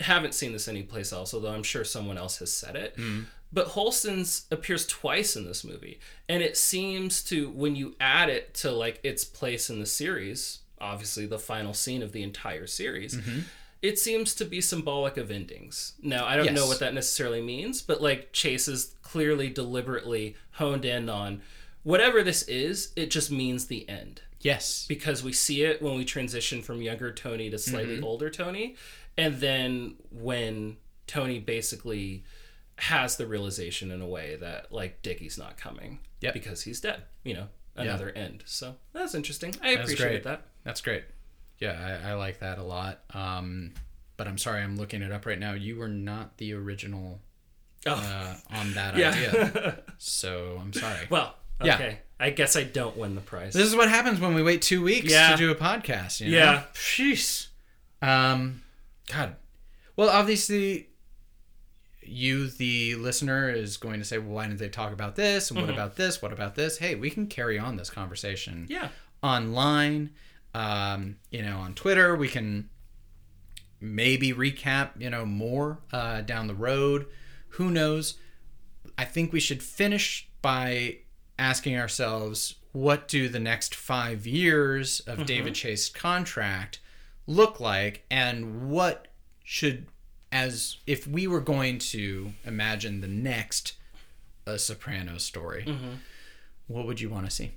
[0.00, 2.96] haven't seen this anyplace else, although I'm sure someone else has said it.
[2.96, 3.24] Mm-hmm.
[3.52, 5.98] But Holsten's appears twice in this movie,
[6.28, 10.60] and it seems to when you add it to like its place in the series,
[10.80, 13.16] obviously the final scene of the entire series,
[13.82, 15.94] it seems to be symbolic of endings.
[16.02, 20.84] Now I don't know what that necessarily means, but like Chase is clearly deliberately honed
[20.84, 21.42] in on
[21.82, 22.92] whatever this is.
[22.96, 24.86] It just means the end Yes.
[24.88, 28.04] because we see it when we transition from younger Tony to slightly Mm-hmm.
[28.04, 28.76] older Tony,
[29.16, 30.76] and then when
[31.06, 32.24] Tony basically
[32.76, 36.34] has the realization in a way that like Dickie's not coming Yep.
[36.34, 37.02] because he's dead.
[37.24, 37.46] You know,
[37.76, 38.42] another end.
[38.46, 39.54] So that's interesting.
[39.62, 40.22] I That's appreciate great.
[40.24, 40.42] that.
[40.64, 41.04] That's great.
[41.60, 43.00] Yeah, I, I like that a lot.
[43.12, 43.74] Um,
[44.16, 45.52] but I'm sorry, I'm looking it up right now.
[45.52, 47.20] You were not the original
[47.86, 49.08] Oh, uh, on that yeah.
[49.10, 51.06] idea, so I'm sorry.
[51.08, 51.34] well,
[51.64, 51.76] Yeah.
[51.76, 51.98] okay.
[52.18, 53.54] I guess I don't win the prize.
[53.54, 55.30] This is what happens when we wait two weeks Yeah.
[55.30, 56.20] to do a podcast.
[56.20, 56.36] You know?
[56.36, 56.62] Yeah.
[56.74, 57.46] Jeez.
[58.02, 58.60] Um,
[59.10, 59.36] God.
[59.96, 60.88] Well, obviously,
[62.02, 65.50] you, the listener, is going to say, "Well, why didn't they talk about this?
[65.50, 66.20] And what about this?
[66.20, 68.88] What about this?" Hey, we can carry on this conversation yeah.
[69.22, 70.10] online.
[70.54, 72.68] Um, you know, on Twitter, we can
[73.80, 74.90] maybe recap.
[74.98, 77.06] You know, more uh, down the road.
[77.50, 78.14] Who knows?
[78.98, 80.98] I think we should finish by
[81.38, 86.78] asking ourselves what do the next five years of David Chase's contract
[87.26, 89.08] look like and what
[89.42, 89.86] should
[90.30, 93.72] as if we were going to imagine the next
[94.46, 95.88] a soprano story Mm-hmm.
[96.68, 97.52] what would you want to see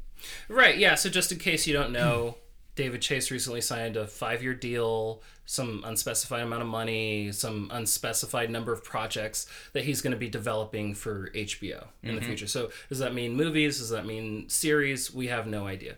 [0.47, 0.95] Right, yeah.
[0.95, 2.37] So just in case you don't know,
[2.75, 8.73] David Chase recently signed a five-year deal, some unspecified amount of money, some unspecified number
[8.73, 12.27] of projects that he's going to be developing for HBO in the mm-hmm.
[12.27, 12.47] future.
[12.47, 13.77] So does that mean movies?
[13.77, 15.13] Does that mean series?
[15.13, 15.95] We have no idea.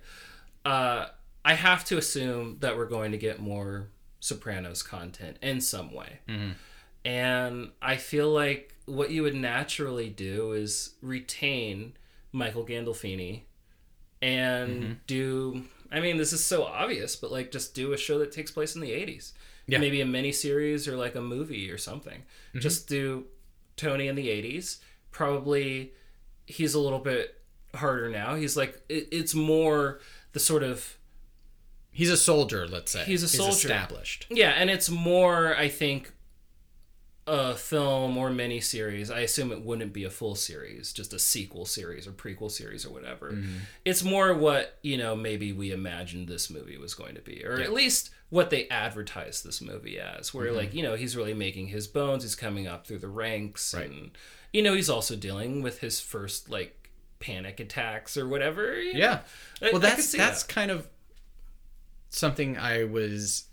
[0.66, 1.08] Uh,
[1.46, 3.88] I have to assume that we're going to get more
[4.20, 6.20] Sopranos content in some way.
[6.28, 6.52] Mm-hmm.
[7.06, 11.94] And I feel like what you would naturally do is retain
[12.32, 13.44] Michael Gandolfini
[14.22, 14.94] and mm-hmm.
[15.06, 18.52] do I mean this is so obvious, but like just do a show that takes
[18.52, 19.32] place in the 80s.
[19.68, 19.80] Yeah.
[19.80, 22.20] Maybe a mini series or like a movie or something.
[22.50, 22.60] Mm-hmm.
[22.60, 23.26] Just do
[23.78, 24.78] Tony in the 80s.
[25.12, 25.94] Probably
[26.46, 27.42] he's a little bit
[27.74, 28.36] harder now.
[28.36, 30.00] He's like it, it's more
[30.34, 30.98] the sort of
[31.92, 33.52] he's a soldier let's say He's a soldier.
[33.52, 36.12] established yeah, and it's more I think
[37.28, 39.10] a film or mini series.
[39.10, 42.86] I assume it wouldn't be a full series, just a sequel series or prequel series
[42.86, 43.32] or whatever.
[43.32, 43.58] Mm-hmm.
[43.84, 47.60] It's more what, you know, maybe we imagined this movie was going to be, or
[47.60, 50.56] at least what they advertised this movie as, where mm-hmm.
[50.58, 53.90] like, you know, he's really making his bones, he's coming up through the ranks Right.
[53.90, 54.12] and
[54.54, 56.90] you know, he's also dealing with his first like
[57.20, 58.76] panic attacks or whatever.
[58.76, 58.92] know.
[58.94, 59.20] yeah
[59.62, 60.54] I- I well could that's see that's that.
[60.54, 60.88] kind of
[62.10, 63.46] something i was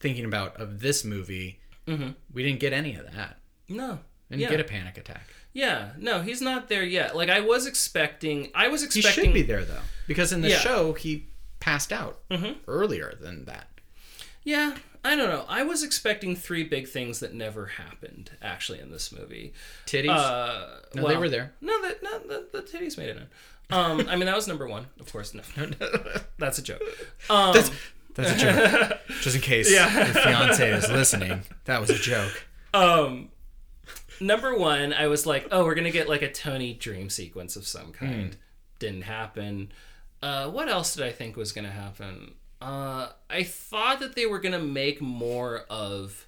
[0.00, 2.14] thinking about of this movie Mhm.
[2.32, 3.38] we didn't get any of that
[3.68, 4.00] No.
[4.30, 4.48] and yeah.
[4.50, 7.14] get a panic attack Yeah, no, he's not there yet.
[7.14, 9.10] Like I was expecting, I was expecting.
[9.24, 10.58] he should be there though because in the Yeah.
[10.60, 11.28] show he
[11.60, 12.56] passed out Mhm.
[12.66, 13.68] earlier than that
[14.44, 15.44] Yeah, I don't know.
[15.48, 19.52] I was expecting three big things that never happened actually in this movie.
[19.86, 23.26] titties Uh, no they were there No, that no, the, the titties made it in.
[23.70, 25.32] Um, I mean that was number one, of course.
[25.34, 25.42] No,
[26.38, 26.82] that's a joke.
[27.30, 27.70] Um, That's
[28.14, 28.98] that's a joke.
[29.20, 30.06] Just in case Yeah.
[30.06, 32.46] your fiance is listening, that was a joke.
[32.74, 33.30] um,
[34.20, 37.66] number one, I was like, oh, we're gonna get like a Tony dream sequence of
[37.66, 38.36] some kind.
[38.78, 39.72] Didn't happen.
[40.22, 42.34] Uh, what else did I think was gonna happen?
[42.60, 46.26] Uh, I thought that they were gonna make more of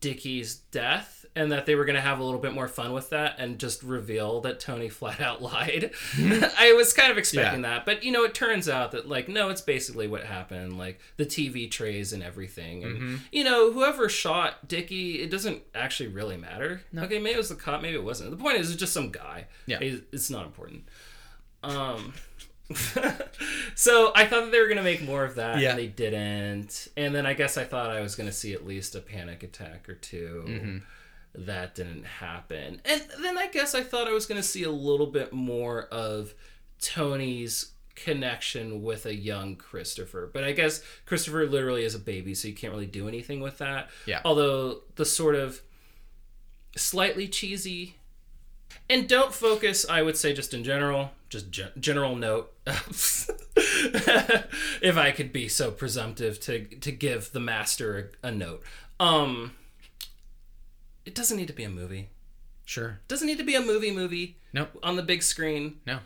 [0.00, 3.36] Dickie's death and that they were gonna have a little bit more fun with that
[3.38, 5.92] and just reveal that Tony flat out lied.
[6.58, 7.68] I was kind of expecting Yeah.
[7.76, 10.98] that, but you know, it turns out that like no, it's basically what happened, like
[11.18, 16.36] the TV trays and everything, and you know, whoever shot Dickie, it doesn't actually really
[16.36, 16.80] matter.
[16.96, 18.30] Okay, maybe it was the cop, maybe it wasn't.
[18.30, 19.46] The point is, it's just some guy.
[19.66, 19.76] Yeah.
[19.80, 20.88] It's- it's not important.
[21.62, 22.14] Um.
[23.74, 25.70] so I thought that they were gonna make more of that, Yeah.
[25.70, 26.88] and they didn't.
[26.96, 29.88] And then I guess I thought I was gonna see at least a panic attack
[29.88, 30.78] or 2 Mm-hmm.
[31.38, 32.80] That didn't happen.
[32.84, 36.34] And then I guess I thought I was gonna see a little bit more of
[36.80, 40.30] Tony's connection with a young Christopher.
[40.32, 43.58] But I guess Christopher literally is a baby, so you can't really do anything with
[43.58, 43.88] that.
[44.06, 44.20] Yeah.
[44.24, 45.62] Although the sort of
[46.76, 47.96] slightly cheesy
[48.88, 52.52] and don't focus i would say just in general just gen- general note
[53.56, 58.62] if i could be so presumptive to to give the master a, a note
[59.00, 59.52] um
[61.06, 62.10] it doesn't need to be a movie
[62.66, 63.00] Sure.
[63.04, 64.68] it doesn't need to be a movie movie No.
[64.82, 66.00] on the big screen No.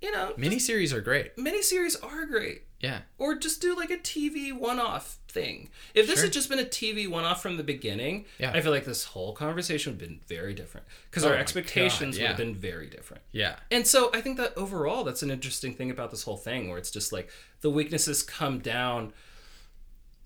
[0.00, 1.36] you know Miniseries are great.
[1.36, 3.00] miniseries are great Yeah.
[3.18, 5.70] or just do like a TV one-off thing.
[5.94, 6.24] If this Sure.
[6.26, 8.52] had just been a TV one-off from the beginning, Yeah.
[8.52, 12.16] I feel like this whole conversation would have been very different because Oh our expectations
[12.16, 13.22] God, would have been very different.
[13.32, 13.56] Yeah.
[13.72, 16.78] And so I think that overall, that's an interesting thing about this whole thing, where
[16.78, 17.28] it's just like
[17.62, 19.12] the weaknesses come down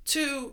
[0.06, 0.52] to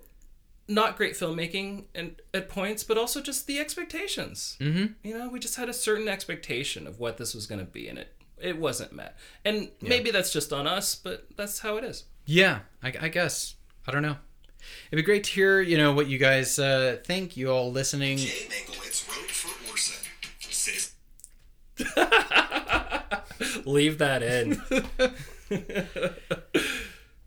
[0.67, 4.57] not great filmmaking and at points, but also just the expectations.
[4.59, 4.93] Mm-hmm.
[5.03, 7.87] You know, we just had a certain expectation of what this was going to be,
[7.87, 9.17] and it it wasn't met.
[9.43, 12.05] And maybe that's just on us, but that's how it is.
[12.25, 12.59] Yeah.
[12.83, 13.55] I, I guess.
[13.87, 14.17] I don't know.
[14.91, 17.37] It'd be great to hear, you know, what you guys uh, think.
[17.37, 18.17] You all listening.
[18.17, 19.95] Jay Mankiewicz wrote for Orson.
[23.65, 24.61] Leave that in.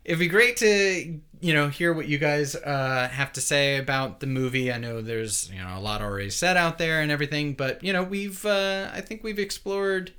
[0.05, 4.19] It'd be great to, you know, hear what you guys uh, have to say about
[4.19, 4.71] the movie.
[4.71, 7.93] I know there's, you know, a lot already said out there and everything, but you
[7.93, 10.11] know, we've, uh, I think we've explored,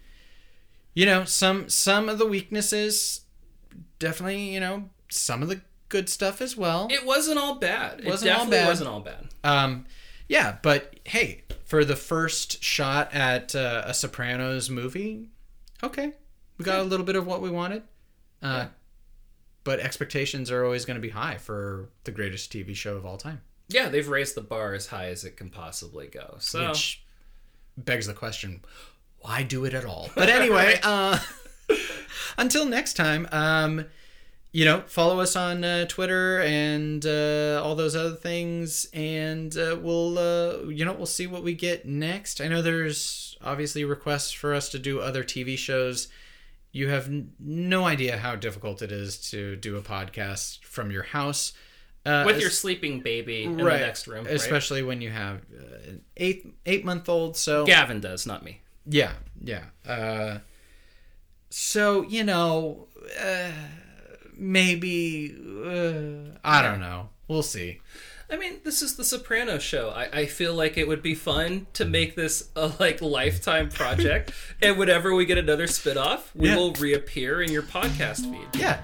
[0.95, 3.23] you know, some some of the weaknesses.
[3.99, 6.89] Definitely, you know, some of the good stuff as well.
[6.91, 8.01] it wasn't all bad.
[8.01, 8.67] It Wasn't all bad.
[8.67, 9.29] wasn't all bad.
[9.45, 9.87] Um,
[10.29, 15.27] yeah, but hey, for the first shot at uh, a Sopranos movie,
[15.83, 16.13] okay,
[16.57, 17.83] we got a little bit of what we wanted.
[18.43, 18.67] Uh,
[19.63, 23.19] But expectations are always going to be high for the greatest TV show of all
[23.19, 26.37] time, Yeah, they've raised the bar as high as it can possibly go.
[26.39, 27.03] So which
[27.77, 28.63] begs the question:
[29.19, 30.09] Why do it at all?
[30.15, 31.19] But anyway, uh,
[32.39, 33.85] until next time, um,
[34.53, 39.77] you know, follow us on uh, Twitter and uh, all those other things, and uh,
[39.81, 42.41] we'll, uh, you know, we'll see what we get next.
[42.41, 46.09] I know there's obviously requests for us to do other TV shows.
[46.73, 51.03] You have n- no idea how difficult it is to do a podcast from your
[51.03, 51.53] house.
[52.07, 54.25] Uh, With your sleeping baby in the next room.
[54.25, 54.35] right?
[54.35, 57.37] especially when you have uh, an eight eight month old.
[57.37, 58.61] So Gavin does, not me.
[58.87, 59.65] yeah, yeah.
[59.87, 60.39] Uh,
[61.51, 62.87] so you know,
[63.21, 63.51] uh,
[64.37, 65.35] maybe
[65.65, 67.09] uh, I don't know.
[67.29, 67.81] We'll see.
[68.31, 69.91] I mean, this is the Soprano show.
[69.91, 74.33] I, I feel like it would be fun to make this a like lifetime project,
[74.63, 76.57] and whenever we get another spinoff, we yeah.
[76.57, 78.61] will reappear in your podcast feed.
[78.61, 78.81] Yeah.